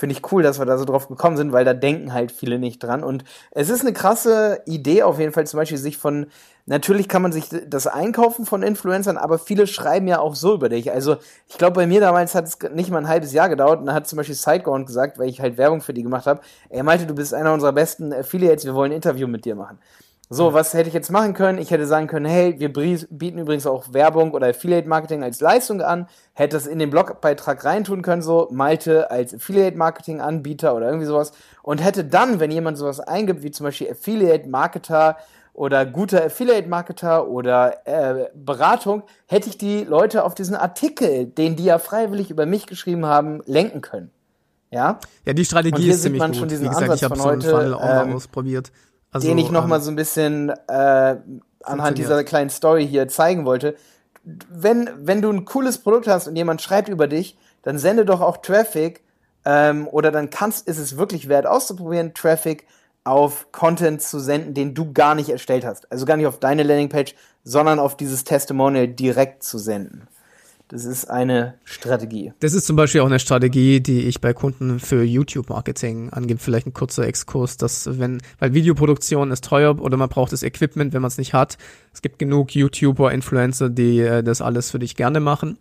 Finde 0.01 0.15
ich 0.15 0.31
cool, 0.31 0.41
dass 0.41 0.57
wir 0.57 0.65
da 0.65 0.79
so 0.79 0.85
drauf 0.85 1.07
gekommen 1.07 1.37
sind, 1.37 1.51
weil 1.51 1.63
da 1.63 1.75
denken 1.75 2.11
halt 2.11 2.31
viele 2.31 2.57
nicht 2.57 2.79
dran. 2.79 3.03
Und 3.03 3.23
es 3.51 3.69
ist 3.69 3.81
eine 3.81 3.93
krasse 3.93 4.63
Idee 4.65 5.03
auf 5.03 5.19
jeden 5.19 5.31
Fall, 5.31 5.45
zum 5.45 5.59
Beispiel 5.59 5.77
sich 5.77 5.99
von 5.99 6.25
Natürlich 6.65 7.07
kann 7.07 7.21
man 7.21 7.31
sich 7.31 7.49
das 7.67 7.85
einkaufen 7.85 8.47
von 8.47 8.63
Influencern, 8.63 9.17
aber 9.17 9.37
viele 9.37 9.67
schreiben 9.67 10.07
ja 10.07 10.19
auch 10.19 10.33
so 10.33 10.55
über 10.55 10.69
dich. 10.69 10.91
Also 10.91 11.17
ich 11.47 11.59
glaube, 11.59 11.73
bei 11.73 11.85
mir 11.85 12.01
damals 12.01 12.33
hat 12.33 12.45
es 12.45 12.57
nicht 12.73 12.89
mal 12.89 12.97
ein 12.97 13.07
halbes 13.07 13.31
Jahr 13.31 13.47
gedauert 13.47 13.79
und 13.79 13.85
da 13.85 13.93
hat 13.93 14.07
zum 14.07 14.17
Beispiel 14.17 14.33
Sideground 14.33 14.87
gesagt, 14.87 15.19
weil 15.19 15.29
ich 15.29 15.39
halt 15.39 15.59
Werbung 15.59 15.81
für 15.81 15.93
die 15.93 16.01
gemacht 16.01 16.25
habe, 16.25 16.41
er 16.69 16.81
meinte, 16.81 17.05
du 17.05 17.13
bist 17.13 17.35
einer 17.35 17.53
unserer 17.53 17.73
besten 17.73 18.11
Affiliates, 18.11 18.65
wir 18.65 18.73
wollen 18.73 18.91
ein 18.91 18.95
Interview 18.95 19.27
mit 19.27 19.45
dir 19.45 19.53
machen. 19.53 19.77
So, 20.33 20.53
was 20.53 20.73
hätte 20.73 20.87
ich 20.87 20.93
jetzt 20.93 21.11
machen 21.11 21.33
können? 21.33 21.57
Ich 21.57 21.71
hätte 21.71 21.85
sagen 21.85 22.07
können, 22.07 22.25
hey, 22.25 22.57
wir 22.57 22.71
bieten 22.71 23.37
übrigens 23.37 23.67
auch 23.67 23.91
Werbung 23.91 24.31
oder 24.31 24.47
Affiliate 24.47 24.87
Marketing 24.87 25.23
als 25.23 25.41
Leistung 25.41 25.81
an. 25.81 26.07
Hätte 26.31 26.55
es 26.55 26.67
in 26.67 26.79
den 26.79 26.89
Blogbeitrag 26.89 27.65
reintun 27.65 28.01
können, 28.01 28.21
so 28.21 28.47
Malte 28.49 29.11
als 29.11 29.33
Affiliate 29.33 29.77
Marketing 29.77 30.21
Anbieter 30.21 30.73
oder 30.73 30.85
irgendwie 30.85 31.07
sowas. 31.07 31.33
Und 31.63 31.83
hätte 31.83 32.05
dann, 32.05 32.39
wenn 32.39 32.49
jemand 32.49 32.77
sowas 32.77 33.01
eingibt, 33.01 33.43
wie 33.43 33.51
zum 33.51 33.65
Beispiel 33.65 33.91
Affiliate 33.91 34.47
Marketer 34.47 35.17
oder 35.53 35.85
guter 35.85 36.23
Affiliate-Marketer 36.23 37.27
oder 37.27 37.85
äh, 37.85 38.29
Beratung, 38.33 39.03
hätte 39.27 39.49
ich 39.49 39.57
die 39.57 39.83
Leute 39.83 40.23
auf 40.23 40.33
diesen 40.33 40.55
Artikel, 40.55 41.25
den 41.25 41.57
die 41.57 41.65
ja 41.65 41.77
freiwillig 41.77 42.31
über 42.31 42.45
mich 42.45 42.67
geschrieben 42.67 43.05
haben, 43.05 43.41
lenken 43.45 43.81
können. 43.81 44.11
Ja, 44.69 44.99
ja 45.25 45.33
die 45.33 45.43
Strategie 45.43 45.89
ist 45.89 46.03
ziemlich 46.03 46.19
man 46.19 46.31
gut. 46.31 46.39
Schon 46.39 46.47
diesen 46.47 46.63
Wie 46.63 46.69
gesagt, 46.69 46.83
Ansatz 46.83 46.99
ich 46.99 47.03
habe 47.03 47.17
so 47.17 47.27
einen 47.27 47.41
Funnel 47.41 47.73
auch 47.73 47.81
mal 47.81 48.07
ähm, 48.07 48.15
ausprobiert. 48.15 48.71
Also, 49.11 49.27
den 49.27 49.37
ich 49.37 49.51
noch 49.51 49.63
ähm, 49.63 49.69
mal 49.69 49.81
so 49.81 49.91
ein 49.91 49.95
bisschen 49.95 50.49
äh, 50.67 51.15
anhand 51.63 51.97
dieser 51.97 52.23
kleinen 52.23 52.49
Story 52.49 52.87
hier 52.87 53.07
zeigen 53.07 53.45
wollte. 53.45 53.75
Wenn, 54.23 54.89
wenn 54.97 55.21
du 55.21 55.29
ein 55.31 55.45
cooles 55.45 55.79
Produkt 55.79 56.07
hast 56.07 56.27
und 56.27 56.35
jemand 56.35 56.61
schreibt 56.61 56.89
über 56.89 57.07
dich, 57.07 57.37
dann 57.63 57.77
sende 57.77 58.05
doch 58.05 58.21
auch 58.21 58.37
Traffic 58.37 59.03
ähm, 59.45 59.87
oder 59.87 60.11
dann 60.11 60.29
kannst, 60.29 60.67
ist 60.67 60.77
es 60.77 60.97
wirklich 60.97 61.27
wert 61.27 61.45
auszuprobieren, 61.45 62.13
Traffic 62.13 62.65
auf 63.03 63.51
Content 63.51 64.01
zu 64.01 64.19
senden, 64.19 64.53
den 64.53 64.73
du 64.73 64.93
gar 64.93 65.15
nicht 65.15 65.29
erstellt 65.29 65.65
hast. 65.65 65.91
Also 65.91 66.05
gar 66.05 66.17
nicht 66.17 66.27
auf 66.27 66.39
deine 66.39 66.63
Landingpage, 66.63 67.15
sondern 67.43 67.79
auf 67.79 67.97
dieses 67.97 68.23
Testimonial 68.23 68.87
direkt 68.87 69.43
zu 69.43 69.57
senden. 69.57 70.07
Das 70.71 70.85
ist 70.85 71.09
eine 71.09 71.55
Strategie. 71.65 72.31
Das 72.39 72.53
ist 72.53 72.65
zum 72.65 72.77
Beispiel 72.77 73.01
auch 73.01 73.07
eine 73.07 73.19
Strategie, 73.19 73.81
die 73.81 74.03
ich 74.07 74.21
bei 74.21 74.31
Kunden 74.31 74.79
für 74.79 75.03
YouTube-Marketing 75.03 76.11
angebe. 76.11 76.39
Vielleicht 76.39 76.65
ein 76.65 76.73
kurzer 76.73 77.05
Exkurs, 77.05 77.57
dass 77.57 77.99
wenn, 77.99 78.21
weil 78.39 78.53
Videoproduktion 78.53 79.31
ist 79.31 79.43
teuer 79.43 79.77
oder 79.81 79.97
man 79.97 80.07
braucht 80.07 80.31
das 80.31 80.43
Equipment, 80.43 80.93
wenn 80.93 81.01
man 81.01 81.09
es 81.09 81.17
nicht 81.17 81.33
hat. 81.33 81.57
Es 81.93 82.01
gibt 82.01 82.19
genug 82.19 82.55
YouTuber, 82.55 83.11
Influencer, 83.11 83.69
die 83.69 83.99
äh, 83.99 84.23
das 84.23 84.41
alles 84.41 84.71
für 84.71 84.79
dich 84.79 84.95
gerne 84.95 85.19
machen. 85.19 85.57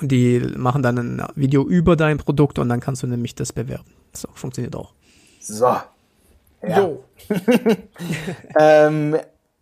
Die 0.00 0.40
machen 0.56 0.82
dann 0.82 0.96
ein 0.96 1.26
Video 1.34 1.66
über 1.66 1.94
dein 1.94 2.16
Produkt 2.16 2.58
und 2.58 2.70
dann 2.70 2.80
kannst 2.80 3.02
du 3.02 3.06
nämlich 3.06 3.34
das 3.34 3.52
bewerben. 3.52 3.84
So, 4.14 4.28
funktioniert 4.32 4.74
auch. 4.74 4.94
So, 5.40 5.66
ja. 5.66 6.80
Jo. 6.80 7.04
ähm, 8.58 9.14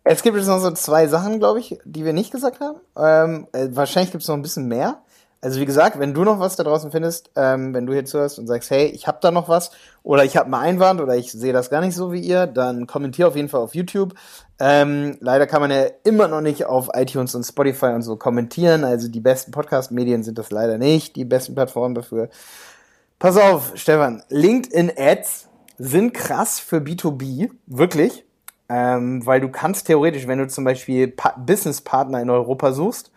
es 0.07 0.23
gibt 0.23 0.37
jetzt 0.37 0.47
noch 0.47 0.59
so 0.59 0.71
zwei 0.71 1.07
Sachen, 1.07 1.39
glaube 1.39 1.59
ich, 1.59 1.79
die 1.83 2.05
wir 2.05 2.13
nicht 2.13 2.31
gesagt 2.31 2.59
haben. 2.59 2.79
Ähm, 2.97 3.47
äh, 3.51 3.67
wahrscheinlich 3.71 4.11
gibt 4.11 4.23
es 4.23 4.27
noch 4.27 4.35
ein 4.35 4.41
bisschen 4.41 4.67
mehr. 4.67 5.01
Also 5.39 5.59
wie 5.59 5.65
gesagt, 5.65 5.99
wenn 5.99 6.15
du 6.15 6.23
noch 6.23 6.39
was 6.39 6.55
da 6.55 6.63
draußen 6.63 6.91
findest, 6.91 7.29
ähm, 7.35 7.73
wenn 7.73 7.85
du 7.85 7.93
hier 7.93 8.05
zuhörst 8.05 8.39
und 8.39 8.47
sagst, 8.47 8.71
hey, 8.71 8.87
ich 8.87 9.05
habe 9.05 9.19
da 9.21 9.29
noch 9.29 9.47
was 9.47 9.71
oder 10.01 10.25
ich 10.25 10.35
habe 10.35 10.49
mal 10.49 10.61
Einwand 10.61 10.99
oder 10.99 11.15
ich 11.15 11.31
sehe 11.31 11.53
das 11.53 11.69
gar 11.69 11.81
nicht 11.81 11.95
so 11.95 12.11
wie 12.11 12.19
ihr, 12.19 12.47
dann 12.47 12.87
kommentier 12.87 13.27
auf 13.27 13.35
jeden 13.35 13.47
Fall 13.47 13.61
auf 13.61 13.75
YouTube. 13.75 14.15
Ähm, 14.59 15.17
leider 15.19 15.45
kann 15.45 15.61
man 15.61 15.69
ja 15.69 15.85
immer 16.03 16.27
noch 16.27 16.41
nicht 16.41 16.65
auf 16.65 16.89
iTunes 16.93 17.35
und 17.35 17.43
Spotify 17.43 17.87
und 17.87 18.01
so 18.01 18.15
kommentieren. 18.15 18.83
Also 18.83 19.09
die 19.09 19.19
besten 19.19 19.51
Podcast-Medien 19.51 20.23
sind 20.23 20.39
das 20.39 20.49
leider 20.49 20.79
nicht, 20.79 21.15
die 21.15 21.25
besten 21.25 21.53
Plattformen 21.53 21.93
dafür. 21.93 22.29
Pass 23.19 23.37
auf, 23.37 23.73
Stefan, 23.75 24.23
LinkedIn-Ads 24.29 25.49
sind 25.77 26.13
krass 26.13 26.59
für 26.59 26.77
B2B, 26.77 27.51
wirklich. 27.67 28.26
Ähm, 28.69 29.25
weil 29.25 29.39
du 29.39 29.49
kannst 29.49 29.87
theoretisch, 29.87 30.27
wenn 30.27 30.39
du 30.39 30.47
zum 30.47 30.63
Beispiel 30.63 31.07
pa 31.07 31.33
Business-Partner 31.37 32.21
in 32.21 32.29
Europa 32.29 32.73
suchst, 32.73 33.11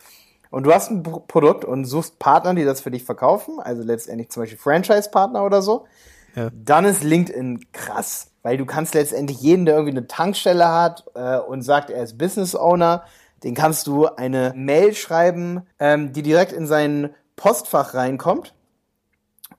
und 0.51 0.65
du 0.65 0.75
hast 0.75 0.91
ein 0.91 1.03
Produkt 1.03 1.65
und 1.65 1.85
suchst 1.85 2.19
Partner, 2.19 2.55
die 2.55 2.65
das 2.65 2.81
für 2.81 2.91
dich 2.91 3.05
verkaufen, 3.05 3.61
also 3.61 3.83
letztendlich 3.83 4.31
zum 4.31 4.43
Beispiel 4.43 4.59
Franchise-Partner 4.59 5.45
oder 5.45 5.63
so, 5.63 5.87
ja. 6.35 6.51
dann 6.53 6.85
ist 6.85 7.05
LinkedIn 7.05 7.73
krass, 7.73 8.33
weil 8.43 8.57
du 8.57 8.67
kannst 8.67 8.95
letztendlich 8.95 9.41
jeden, 9.41 9.65
der 9.65 9.75
irgendwie 9.75 9.97
eine 9.97 10.09
Tankstelle 10.09 10.69
hat 10.69 11.05
äh, 11.15 11.39
und 11.39 11.63
sagt, 11.63 11.91
er 11.91 12.03
ist 12.03 12.19
Business 12.19 12.57
Owner, 12.57 13.05
den 13.45 13.55
kannst 13.55 13.87
du 13.87 14.07
eine 14.07 14.53
Mail 14.57 14.95
schreiben, 14.95 15.63
ähm, 15.79 16.13
die 16.13 16.23
direkt 16.23 16.53
in 16.53 16.67
sein 16.67 17.15
Postfach 17.37 17.95
reinkommt. 17.95 18.55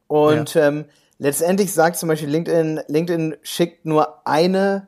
Und 0.07 0.53
ja. 0.53 0.67
ähm, 0.67 0.85
letztendlich 1.19 1.71
sagt 1.73 1.95
zum 1.95 2.09
Beispiel 2.09 2.29
LinkedIn, 2.29 2.81
LinkedIn 2.87 3.37
schickt 3.43 3.85
nur 3.85 4.27
eine 4.27 4.87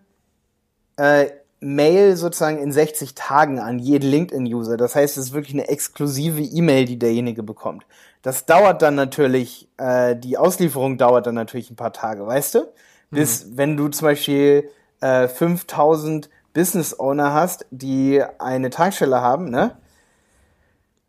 äh, 0.98 1.28
Mail 1.60 2.16
sozusagen 2.18 2.58
in 2.58 2.72
60 2.72 3.16
Tagen 3.16 3.60
an 3.60 3.80
jeden 3.80 4.10
LinkedIn-User. 4.10 4.78
Das 4.78 4.96
heißt, 4.96 5.18
es 5.18 5.28
ist 5.28 5.34
wirklich 5.34 5.54
eine 5.54 5.68
exklusive 5.70 6.42
E-Mail, 6.42 6.86
die 6.86 7.00
derjenige 7.00 7.42
bekommt. 7.42 7.86
Das 8.22 8.46
dauert 8.46 8.82
dann 8.82 8.96
natürlich, 8.96 9.70
äh, 9.78 10.16
die 10.16 10.38
Auslieferung 10.38 10.98
dauert 10.98 11.28
dann 11.28 11.36
natürlich 11.36 11.72
ein 11.72 11.76
paar 11.76 11.94
Tage, 11.94 12.26
weißt 12.26 12.56
du? 12.56 12.74
Bis, 13.12 13.46
mhm. 13.46 13.58
wenn 13.58 13.78
du 13.78 13.88
zum 13.90 14.08
Beispiel 14.08 14.70
äh, 15.02 15.28
5000 15.28 16.30
Business 16.54 17.00
Owner 17.00 17.34
hast, 17.34 17.66
die 17.72 18.24
eine 18.40 18.70
Tankstelle 18.70 19.22
haben, 19.22 19.50
ne? 19.50 19.78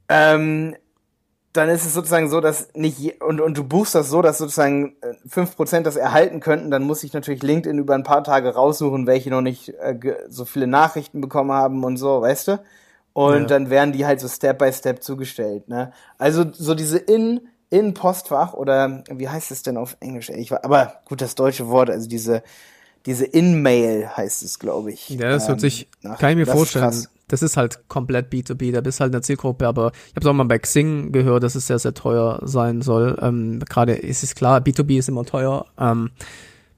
Ähm, 0.08 0.76
dann 1.54 1.68
ist 1.68 1.86
es 1.86 1.94
sozusagen 1.94 2.28
so, 2.28 2.40
dass 2.40 2.68
nicht 2.74 2.98
je, 2.98 3.14
und, 3.20 3.40
und 3.40 3.56
du 3.56 3.62
buchst 3.62 3.94
das 3.94 4.10
so, 4.10 4.22
dass 4.22 4.38
sozusagen 4.38 4.96
äh, 5.00 5.14
fünf 5.26 5.54
Prozent 5.54 5.86
das 5.86 5.94
erhalten 5.94 6.40
könnten, 6.40 6.70
dann 6.70 6.82
muss 6.82 7.04
ich 7.04 7.12
natürlich 7.12 7.44
LinkedIn 7.44 7.78
über 7.78 7.94
ein 7.94 8.02
paar 8.02 8.24
Tage 8.24 8.54
raussuchen, 8.54 9.06
welche 9.06 9.30
noch 9.30 9.40
nicht 9.40 9.68
äh, 9.68 9.96
so 10.28 10.44
viele 10.44 10.66
Nachrichten 10.66 11.20
bekommen 11.20 11.52
haben 11.52 11.84
und 11.84 11.96
so, 11.96 12.20
weißt 12.20 12.48
du? 12.48 12.60
Und 13.12 13.42
ja. 13.42 13.46
dann 13.46 13.70
werden 13.70 13.92
die 13.92 14.04
halt 14.04 14.18
so 14.18 14.26
Step 14.26 14.58
by 14.58 14.72
Step 14.72 15.04
zugestellt, 15.04 15.68
ne? 15.68 15.92
Also 16.18 16.44
so 16.52 16.74
diese 16.74 16.98
in 16.98 17.48
in 17.70 17.94
Postfach 17.94 18.54
oder 18.54 19.04
wie 19.10 19.28
heißt 19.28 19.52
es 19.52 19.62
denn 19.62 19.76
auf 19.76 19.96
Englisch? 20.00 20.30
Ich 20.30 20.50
war, 20.50 20.64
aber 20.64 21.02
gut, 21.04 21.20
das 21.20 21.36
deutsche 21.36 21.68
Wort, 21.68 21.88
also 21.88 22.08
diese 22.08 22.42
diese 23.06 23.26
In-Mail 23.26 24.08
heißt 24.16 24.42
es, 24.42 24.58
glaube 24.58 24.90
ich. 24.90 25.10
Ja, 25.10 25.28
das 25.28 25.46
hört 25.46 25.58
ähm, 25.58 25.60
sich, 25.60 25.88
nach, 26.02 26.18
kann 26.18 26.30
ich 26.30 26.36
mir 26.36 26.46
vorstellen 26.46 27.06
das 27.28 27.42
ist 27.42 27.56
halt 27.56 27.88
komplett 27.88 28.32
B2B, 28.32 28.72
da 28.72 28.80
bist 28.80 29.00
halt 29.00 29.14
eine 29.14 29.22
Zielgruppe, 29.22 29.66
aber 29.66 29.92
ich 30.08 30.16
habe 30.16 30.28
auch 30.28 30.34
mal 30.34 30.44
bei 30.44 30.58
Xing 30.58 31.12
gehört, 31.12 31.42
dass 31.42 31.54
es 31.54 31.66
sehr, 31.66 31.78
sehr 31.78 31.94
teuer 31.94 32.40
sein 32.42 32.82
soll. 32.82 33.18
Ähm, 33.20 33.60
Gerade 33.68 33.94
ist 33.94 34.22
es 34.22 34.34
klar, 34.34 34.60
B2B 34.60 34.98
ist 34.98 35.08
immer 35.08 35.24
teuer. 35.24 35.66
Ähm, 35.78 36.10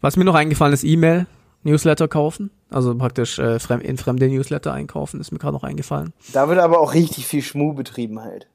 was 0.00 0.16
mir 0.16 0.24
noch 0.24 0.34
eingefallen 0.34 0.72
ist, 0.72 0.84
E-Mail, 0.84 1.26
Newsletter 1.64 2.06
kaufen, 2.06 2.50
also 2.70 2.94
praktisch 2.94 3.38
äh, 3.38 3.58
in 3.80 3.96
fremde 3.96 4.28
Newsletter 4.28 4.72
einkaufen, 4.72 5.20
ist 5.20 5.32
mir 5.32 5.38
gerade 5.38 5.54
noch 5.54 5.64
eingefallen. 5.64 6.12
Da 6.32 6.48
wird 6.48 6.60
aber 6.60 6.80
auch 6.80 6.94
richtig 6.94 7.26
viel 7.26 7.42
Schmuh 7.42 7.72
betrieben 7.72 8.22
halt. 8.22 8.46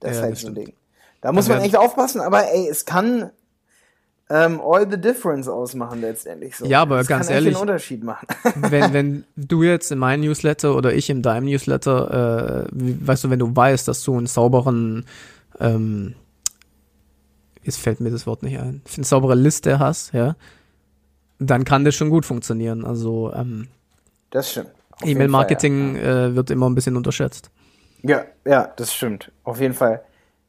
Das 0.00 0.12
ja, 0.12 0.16
ist 0.16 0.22
halt 0.22 0.38
so 0.38 0.48
ein 0.48 0.54
Ding. 0.54 0.72
Da 1.22 1.32
muss 1.32 1.48
man 1.48 1.60
echt 1.60 1.76
aufpassen, 1.76 2.20
aber 2.20 2.52
ey, 2.52 2.68
es 2.68 2.84
kann 2.84 3.30
ähm, 4.32 4.62
all 4.64 4.90
the 4.90 4.96
difference 4.96 5.46
ausmachen 5.46 6.00
letztendlich. 6.00 6.56
So. 6.56 6.64
Ja, 6.64 6.80
aber 6.80 6.98
das 6.98 7.06
ganz 7.06 7.26
kann 7.26 7.34
ehrlich, 7.34 7.54
einen 7.54 7.60
Unterschied 7.60 8.02
machen. 8.02 8.26
wenn, 8.56 8.92
wenn 8.94 9.24
du 9.36 9.62
jetzt 9.62 9.92
in 9.92 9.98
meinem 9.98 10.22
Newsletter 10.22 10.74
oder 10.74 10.94
ich 10.94 11.10
in 11.10 11.20
deinem 11.20 11.44
Newsletter, 11.44 12.64
äh, 12.64 12.68
weißt 12.72 13.24
du, 13.24 13.30
wenn 13.30 13.40
du 13.40 13.54
weißt, 13.54 13.86
dass 13.86 14.02
du 14.02 14.16
einen 14.16 14.26
sauberen, 14.26 15.04
ähm, 15.60 16.14
jetzt 17.62 17.78
fällt 17.78 18.00
mir 18.00 18.10
das 18.10 18.26
Wort 18.26 18.42
nicht 18.42 18.58
ein, 18.58 18.80
eine 18.96 19.04
saubere 19.04 19.34
Liste 19.34 19.78
hast, 19.78 20.14
ja, 20.14 20.34
dann 21.38 21.64
kann 21.64 21.84
das 21.84 21.94
schon 21.94 22.08
gut 22.08 22.24
funktionieren. 22.24 22.86
Also 22.86 23.34
ähm, 23.34 23.68
das 24.30 24.50
stimmt. 24.50 24.70
E-Mail-Marketing 25.04 25.96
ja. 25.96 26.26
äh, 26.26 26.36
wird 26.36 26.50
immer 26.50 26.70
ein 26.70 26.74
bisschen 26.74 26.96
unterschätzt. 26.96 27.50
Ja, 28.02 28.24
ja, 28.46 28.72
das 28.76 28.94
stimmt. 28.94 29.30
Auf 29.44 29.60
jeden 29.60 29.74
Fall. 29.74 30.02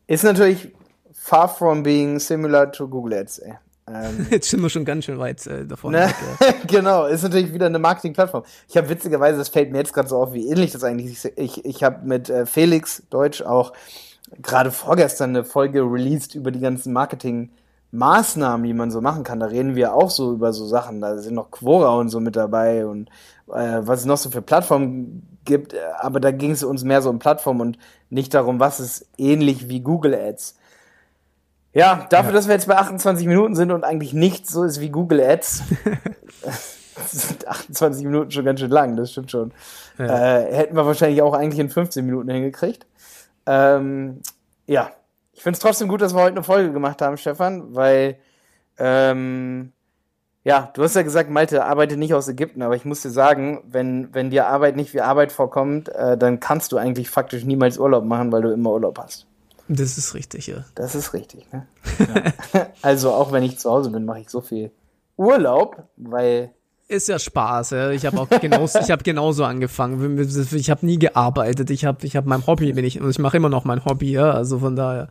Ist 0.08 0.24
natürlich 0.24 0.72
far 1.12 1.50
from 1.50 1.84
being 1.84 2.18
similar 2.20 2.72
to 2.72 2.88
Google 2.88 3.14
Ads, 3.14 3.40
ey. 3.40 3.56
Ähm, 3.88 4.28
Jetzt 4.32 4.50
sind 4.50 4.62
wir 4.62 4.70
schon 4.70 4.86
ganz 4.86 5.06
schön 5.06 5.20
weit 5.20 5.46
äh, 5.48 5.66
davon. 5.66 5.92
Ne? 5.92 6.10
genau, 6.68 7.06
ist 7.06 7.24
natürlich 7.24 7.54
wieder 7.54 7.66
eine 7.66 7.80
Marketing-Plattform. 7.80 8.44
Ich 8.68 8.78
habe 8.78 8.90
witzigerweise, 8.90 9.38
das 9.38 9.50
fällt 9.50 9.72
mir 9.72 9.80
jetzt 9.80 9.94
gerade 9.94 10.08
so 10.08 10.18
auf, 10.18 10.34
wie 10.34 10.48
ähnlich 10.48 10.72
das 10.72 10.84
eigentlich 10.84 11.12
ist. 11.12 11.26
Ich, 11.38 11.66
ich 11.66 11.84
habe 11.84 12.06
mit 12.06 12.30
äh, 12.30 12.46
Felix 12.46 13.04
Deutsch 13.10 13.42
auch 13.42 13.74
gerade 14.42 14.72
vorgestern 14.72 15.32
eine 15.32 15.44
Folge 15.44 15.82
released 15.82 16.36
über 16.36 16.52
die 16.52 16.60
ganzen 16.60 16.94
Marketing-Maßnahmen, 16.94 18.66
die 18.66 18.74
man 18.74 18.90
so 18.90 19.02
machen 19.02 19.24
kann. 19.24 19.40
Da 19.40 19.48
reden 19.48 19.76
wir 19.76 19.94
auch 19.94 20.10
so 20.10 20.32
über 20.32 20.54
so 20.54 20.66
Sachen. 20.66 21.02
Da 21.02 21.18
sind 21.18 21.36
noch 21.36 21.52
Quora 21.52 21.96
und 21.98 22.10
so 22.10 22.20
mit 22.20 22.36
dabei 22.36 22.86
und 22.86 23.10
äh, 23.48 23.82
was 23.82 24.02
es 24.02 24.06
noch 24.06 24.18
so 24.18 24.30
für 24.30 24.42
Plattformen 24.42 25.40
gibt. 25.46 25.76
Aber 26.00 26.20
da 26.20 26.32
ging 26.32 26.52
es 26.52 26.64
uns 26.64 26.84
mehr 26.84 27.02
so 27.02 27.10
um 27.10 27.20
Plattformen 27.20 27.62
und 27.62 27.78
nicht 28.10 28.34
darum, 28.34 28.60
was 28.60 28.80
ist 28.80 29.08
ähnlich 29.18 29.68
wie 29.68 29.82
Google 29.82 30.16
Ads. 30.16 30.56
Ja, 31.74 32.06
dafür, 32.10 32.30
ja. 32.30 32.36
dass 32.36 32.48
wir 32.48 32.54
jetzt 32.54 32.68
bei 32.68 32.78
28 32.78 33.26
Minuten 33.28 33.56
sind 33.56 33.72
und 33.72 33.84
eigentlich 33.84 34.14
nichts 34.14 34.52
so 34.52 34.64
ist 34.64 34.80
wie 34.80 34.90
Google 34.90 35.22
Ads, 35.22 35.64
sind 37.08 37.48
28 37.48 38.06
Minuten 38.06 38.30
schon 38.30 38.46
ganz 38.46 38.60
schön 38.60 38.70
lang, 38.70 38.96
das 38.96 39.12
stimmt 39.12 39.32
schon. 39.32 39.52
Ja. 39.98 40.40
Äh, 40.40 40.54
hätten 40.54 40.76
wir 40.76 40.86
wahrscheinlich 40.86 41.22
auch 41.24 41.34
eigentlich 41.34 41.60
in 41.60 41.70
15 41.70 42.06
Minuten 42.06 42.30
hingekriegt. 42.30 42.86
Ähm, 43.48 44.22
ja, 44.68 44.92
ich 45.34 45.42
finde 45.42 45.58
es 45.58 45.62
trotzdem 45.62 45.88
gut, 45.88 46.02
dass 46.02 46.14
wir 46.14 46.22
heute 46.22 46.36
eine 46.36 46.44
Folge 46.44 46.72
gemacht 46.72 47.02
haben, 47.02 47.18
Stefan, 47.18 47.74
weil, 47.76 48.18
ähm, 48.78 49.72
ja, 50.44 50.70
du 50.76 50.84
hast 50.84 50.96
ja 50.96 51.02
gesagt, 51.02 51.32
Malte, 51.32 51.66
arbeite 51.66 51.98
nicht 51.98 52.14
aus 52.14 52.28
Ägypten, 52.28 52.62
aber 52.62 52.76
ich 52.76 52.86
muss 52.86 53.02
dir 53.02 53.10
sagen, 53.10 53.64
wenn, 53.68 54.14
wenn 54.14 54.30
dir 54.30 54.48
Arbeit 54.48 54.76
nicht 54.76 54.94
wie 54.94 55.02
Arbeit 55.02 55.32
vorkommt, 55.32 55.90
äh, 55.90 56.18
dann 56.18 56.40
kannst 56.40 56.72
du 56.72 56.78
eigentlich 56.78 57.10
faktisch 57.10 57.46
niemals 57.46 57.80
Urlaub 57.80 58.06
machen, 58.06 58.32
weil 58.32 58.44
du 58.44 58.52
immer 58.52 58.72
Urlaub 58.72 59.00
hast. 59.00 59.26
Das 59.76 59.98
ist 59.98 60.14
richtig, 60.14 60.48
ja. 60.48 60.66
Das 60.76 60.96
ist 60.96 61.14
richtig, 61.14 61.52
ne? 61.52 61.68
Ja. 62.00 62.68
also 62.82 63.12
auch 63.12 63.32
wenn 63.32 63.44
ich 63.44 63.60
zu 63.60 63.70
Hause 63.70 63.90
bin, 63.90 64.06
mache 64.06 64.22
ich 64.22 64.30
so 64.30 64.42
viel 64.42 64.72
Urlaub, 65.18 65.84
weil 65.98 66.54
ist 66.88 67.08
ja 67.08 67.18
Spaß, 67.18 67.72
ja. 67.72 67.92
Ich 67.92 68.06
habe 68.06 68.20
auch 68.20 68.30
genauso, 68.30 68.80
ich 68.80 68.92
habe 68.92 69.04
genauso 69.04 69.46
angefangen. 69.46 70.20
Ich 70.54 70.70
habe 70.70 70.86
nie 70.86 71.00
gearbeitet. 71.00 71.70
Ich 71.70 71.86
habe, 71.86 72.06
ich 72.06 72.16
habe 72.16 72.28
mein 72.28 72.46
Hobby, 72.46 72.74
bin 72.74 72.86
ich 72.86 73.00
und 73.00 73.10
ich 73.10 73.20
mache 73.20 73.38
immer 73.38 73.50
noch 73.50 73.64
mein 73.64 73.84
Hobby, 73.86 74.12
ja. 74.12 74.32
Also 74.32 74.60
von 74.60 74.76
daher. 74.76 75.08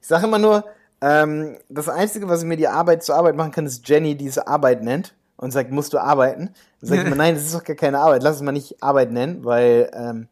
Ich 0.00 0.06
sage 0.06 0.26
immer 0.26 0.38
nur, 0.38 0.64
ähm, 1.00 1.56
das 1.68 1.88
Einzige, 1.88 2.28
was 2.28 2.44
mir 2.44 2.56
die 2.56 2.68
Arbeit 2.68 3.02
zur 3.02 3.16
Arbeit 3.16 3.34
machen 3.34 3.50
kann, 3.50 3.66
ist 3.66 3.88
Jenny, 3.88 4.16
die 4.16 4.24
diese 4.24 4.46
Arbeit 4.46 4.82
nennt 4.82 5.14
und 5.36 5.52
sagt, 5.52 5.70
musst 5.70 5.92
du 5.94 5.98
arbeiten? 5.98 6.50
Dann 6.80 6.88
sage 6.88 7.00
ich 7.00 7.06
immer, 7.06 7.16
nein, 7.22 7.34
das 7.34 7.44
ist 7.44 7.54
doch 7.54 7.64
gar 7.64 7.76
keine 7.76 7.98
Arbeit. 7.98 8.22
Lass 8.22 8.36
es 8.36 8.42
mal 8.42 8.52
nicht 8.52 8.82
Arbeit 8.82 9.10
nennen, 9.10 9.44
weil 9.44 9.90
ähm, 9.94 10.28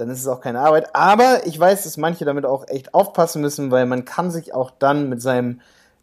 dann 0.00 0.10
ist 0.10 0.20
es 0.20 0.26
auch 0.26 0.40
keine 0.40 0.60
Arbeit. 0.60 0.94
Aber 0.94 1.46
ich 1.46 1.58
weiß, 1.58 1.84
dass 1.84 1.96
manche 1.96 2.24
damit 2.24 2.46
auch 2.46 2.66
echt 2.68 2.94
aufpassen 2.94 3.40
müssen, 3.42 3.70
weil 3.70 3.86
man 3.86 4.04
kann 4.04 4.30
sich 4.30 4.54
auch 4.54 4.70
dann 4.70 5.08
mit 5.08 5.22
seinem 5.22 5.60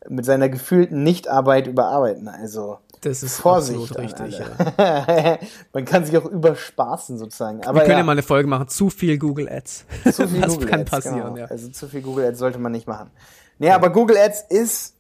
mit 0.10 0.26
seiner 0.26 0.48
gefühlten 0.48 1.04
Nichtarbeit 1.04 1.68
überarbeiten. 1.68 2.28
Also 2.28 2.78
das 3.02 3.24
ist 3.24 3.38
Vorsicht 3.40 3.98
richtig. 3.98 4.40
Ja. 4.40 5.38
man 5.74 5.86
kann 5.86 6.06
sich 6.06 6.18
auch 6.18 6.26
überspaßen 6.26 7.18
sozusagen. 7.18 7.64
Aber 7.66 7.80
Wir 7.80 7.82
können 7.82 7.92
ja, 7.92 7.98
ja 8.00 8.04
mal 8.04 8.14
eine 8.14 8.24
Folge 8.24 8.48
machen. 8.48 8.68
Zu 8.68 8.90
viel 8.90 9.18
Google 9.18 9.50
Ads. 9.50 9.86
Zu 10.12 10.28
viel 10.28 10.42
das 10.42 10.54
Google 10.54 10.68
kann 10.68 10.82
Ads, 10.82 10.92
passieren. 10.92 11.34
Genau. 11.34 11.38
Ja. 11.38 11.46
Also 11.46 11.70
zu 11.70 11.88
viel 11.88 12.02
Google 12.02 12.26
Ads 12.26 12.40
sollte 12.40 12.60
man 12.60 12.72
nicht 12.72 12.88
machen. 12.88 13.12
Nee, 13.60 13.68
ja. 13.68 13.76
aber 13.76 13.92
Google 13.92 14.18
Ads 14.18 14.46
ist 14.50 14.96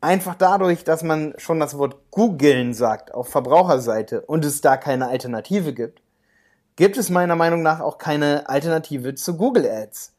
einfach 0.00 0.34
dadurch, 0.34 0.84
dass 0.84 1.02
man 1.02 1.34
schon 1.38 1.60
das 1.60 1.78
Wort 1.78 1.96
googeln 2.10 2.74
sagt 2.74 3.14
auf 3.14 3.28
Verbraucherseite 3.28 4.22
und 4.22 4.44
es 4.44 4.60
da 4.60 4.76
keine 4.76 5.08
Alternative 5.08 5.72
gibt, 5.72 6.01
gibt 6.76 6.96
es 6.96 7.10
meiner 7.10 7.36
Meinung 7.36 7.62
nach 7.62 7.80
auch 7.80 7.98
keine 7.98 8.48
Alternative 8.48 9.14
zu 9.14 9.36
Google 9.36 9.68
Ads. 9.68 10.12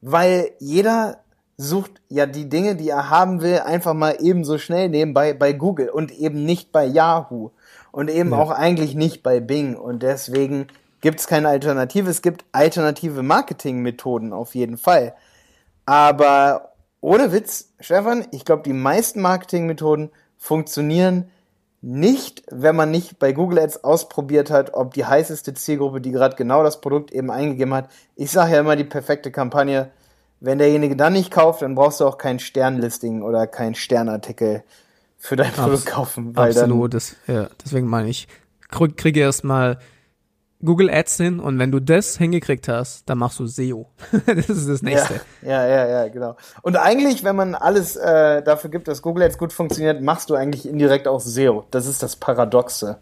Weil 0.00 0.52
jeder 0.58 1.18
sucht 1.56 2.00
ja 2.08 2.24
die 2.24 2.48
Dinge, 2.48 2.74
die 2.74 2.88
er 2.88 3.10
haben 3.10 3.42
will, 3.42 3.58
einfach 3.58 3.92
mal 3.92 4.16
ebenso 4.20 4.56
schnell 4.56 4.88
nebenbei 4.88 5.34
bei 5.34 5.52
Google 5.52 5.90
und 5.90 6.10
eben 6.10 6.44
nicht 6.44 6.72
bei 6.72 6.86
Yahoo 6.86 7.50
und 7.92 8.08
eben 8.08 8.30
ja. 8.30 8.38
auch 8.38 8.50
eigentlich 8.50 8.94
nicht 8.94 9.22
bei 9.22 9.40
Bing. 9.40 9.76
Und 9.76 10.02
deswegen 10.02 10.68
gibt 11.02 11.20
es 11.20 11.26
keine 11.26 11.48
Alternative. 11.48 12.08
Es 12.08 12.22
gibt 12.22 12.44
alternative 12.52 13.22
Marketingmethoden 13.22 14.32
auf 14.32 14.54
jeden 14.54 14.78
Fall. 14.78 15.14
Aber 15.84 16.72
ohne 17.00 17.32
Witz, 17.32 17.72
Stefan, 17.80 18.26
ich 18.30 18.44
glaube, 18.44 18.62
die 18.62 18.72
meisten 18.72 19.20
Marketingmethoden 19.20 20.10
funktionieren 20.38 21.30
nicht, 21.82 22.42
wenn 22.50 22.76
man 22.76 22.90
nicht 22.90 23.18
bei 23.18 23.32
Google 23.32 23.58
Ads 23.58 23.84
ausprobiert 23.84 24.50
hat, 24.50 24.74
ob 24.74 24.92
die 24.92 25.06
heißeste 25.06 25.54
Zielgruppe, 25.54 26.00
die 26.00 26.10
gerade 26.10 26.36
genau 26.36 26.62
das 26.62 26.80
Produkt 26.80 27.10
eben 27.10 27.30
eingegeben 27.30 27.72
hat. 27.72 27.88
Ich 28.16 28.30
sage 28.30 28.52
ja 28.52 28.60
immer 28.60 28.76
die 28.76 28.84
perfekte 28.84 29.30
Kampagne, 29.30 29.90
Wenn 30.40 30.56
derjenige 30.56 30.96
dann 30.96 31.12
nicht 31.12 31.30
kauft, 31.30 31.60
dann 31.60 31.74
brauchst 31.74 32.00
du 32.00 32.06
auch 32.06 32.16
kein 32.16 32.38
Sternlisting 32.38 33.22
oder 33.22 33.46
kein 33.46 33.74
Sternartikel 33.74 34.64
für 35.18 35.36
dein 35.36 35.52
Produkt 35.52 35.84
kaufen. 35.84 36.34
Weil 36.34 36.50
absolut, 36.50 36.94
das, 36.94 37.14
ja, 37.26 37.48
deswegen 37.62 37.86
meine 37.86 38.08
ich, 38.08 38.26
kriege 38.70 39.20
erstmal 39.20 39.78
Google 40.62 40.90
Ads 40.90 41.16
hin 41.16 41.40
und 41.40 41.58
wenn 41.58 41.72
du 41.72 41.80
das 41.80 42.18
hingekriegt 42.18 42.68
hast, 42.68 43.08
dann 43.08 43.18
machst 43.18 43.38
du 43.38 43.46
SEO. 43.46 43.86
das 44.26 44.48
ist 44.50 44.68
das 44.68 44.82
nächste. 44.82 45.20
Ja, 45.42 45.66
ja, 45.66 45.68
ja, 45.68 45.88
ja, 45.88 46.08
genau. 46.08 46.36
Und 46.62 46.76
eigentlich, 46.76 47.24
wenn 47.24 47.36
man 47.36 47.54
alles 47.54 47.96
äh, 47.96 48.42
dafür 48.42 48.70
gibt, 48.70 48.86
dass 48.86 49.00
Google 49.00 49.24
Ads 49.24 49.38
gut 49.38 49.52
funktioniert, 49.52 50.02
machst 50.02 50.28
du 50.28 50.34
eigentlich 50.34 50.68
indirekt 50.68 51.08
auch 51.08 51.20
SEO. 51.20 51.64
Das 51.70 51.86
ist 51.86 52.02
das 52.02 52.16
Paradoxe. 52.16 52.98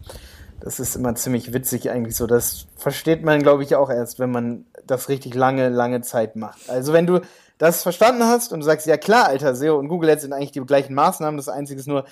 Das 0.61 0.81
ist 0.81 0.97
immer 0.97 1.15
ziemlich 1.15 1.53
witzig 1.53 1.91
eigentlich 1.91 2.17
so. 2.17 2.27
Das 2.27 2.67
versteht 2.77 3.25
man, 3.25 3.43
glaube 3.43 3.65
ich, 3.65 3.75
auch 3.75 3.91
erst, 3.91 4.19
wenn 4.19 4.31
man 4.31 4.65
das 4.87 5.09
richtig 5.09 5.35
lange, 5.35 5.69
lange 5.69 6.01
Zeit 6.03 6.37
macht. 6.37 6.71
Also 6.71 6.93
wenn 6.93 7.07
du 7.07 7.21
das 7.59 7.83
verstanden 7.83 8.25
hast 8.25 8.53
und 8.53 8.61
du 8.61 8.67
sagst, 8.67 8.87
ja 8.87 8.97
klar, 8.97 9.27
Alter, 9.27 9.55
SEO 9.55 9.79
und 9.79 9.89
Google 9.89 10.11
Ads 10.11 10.23
sind 10.23 10.33
eigentlich 10.33 10.53
die 10.53 10.61
gleichen 10.61 10.95
Maßnahmen, 10.95 11.37
das 11.37 11.49
Einzige 11.49 11.81
ist 11.81 11.89
nur, 11.89 12.05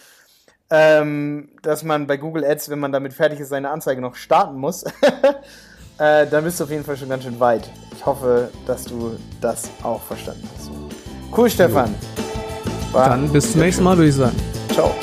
ähm, 0.71 1.49
dass 1.63 1.83
man 1.83 2.07
bei 2.07 2.17
Google 2.17 2.45
Ads, 2.45 2.71
wenn 2.71 2.79
man 2.79 2.93
damit 2.93 3.13
fertig 3.13 3.41
ist, 3.41 3.51
seine 3.51 3.71
Anzeige 3.71 4.01
noch 4.01 4.15
starten 4.17 4.59
muss, 4.59 4.83
äh, 5.99 6.27
dann 6.27 6.45
bist 6.45 6.61
du 6.61 6.65
auf 6.65 6.71
jeden 6.71 6.85
Fall 6.85 6.97
schon 6.97 7.09
ganz 7.09 7.25
schön 7.25 7.39
weit. 7.41 7.71
Ich 7.95 8.05
hoffe, 8.05 8.51
dass 8.67 8.85
du 8.85 9.17
das 9.41 9.71
auch 9.83 10.03
verstanden 10.03 10.49
hast. 10.55 10.71
Cool, 11.37 11.51
Stefan. 11.51 11.95
War 12.93 13.11
dann 13.11 13.29
bis 13.31 13.53
zum 13.53 13.61
nächsten 13.61 13.85
Mal, 13.85 13.97
würde 13.97 14.09
ich 14.09 14.15
sagen. 14.15 14.37
Ciao. 14.73 14.95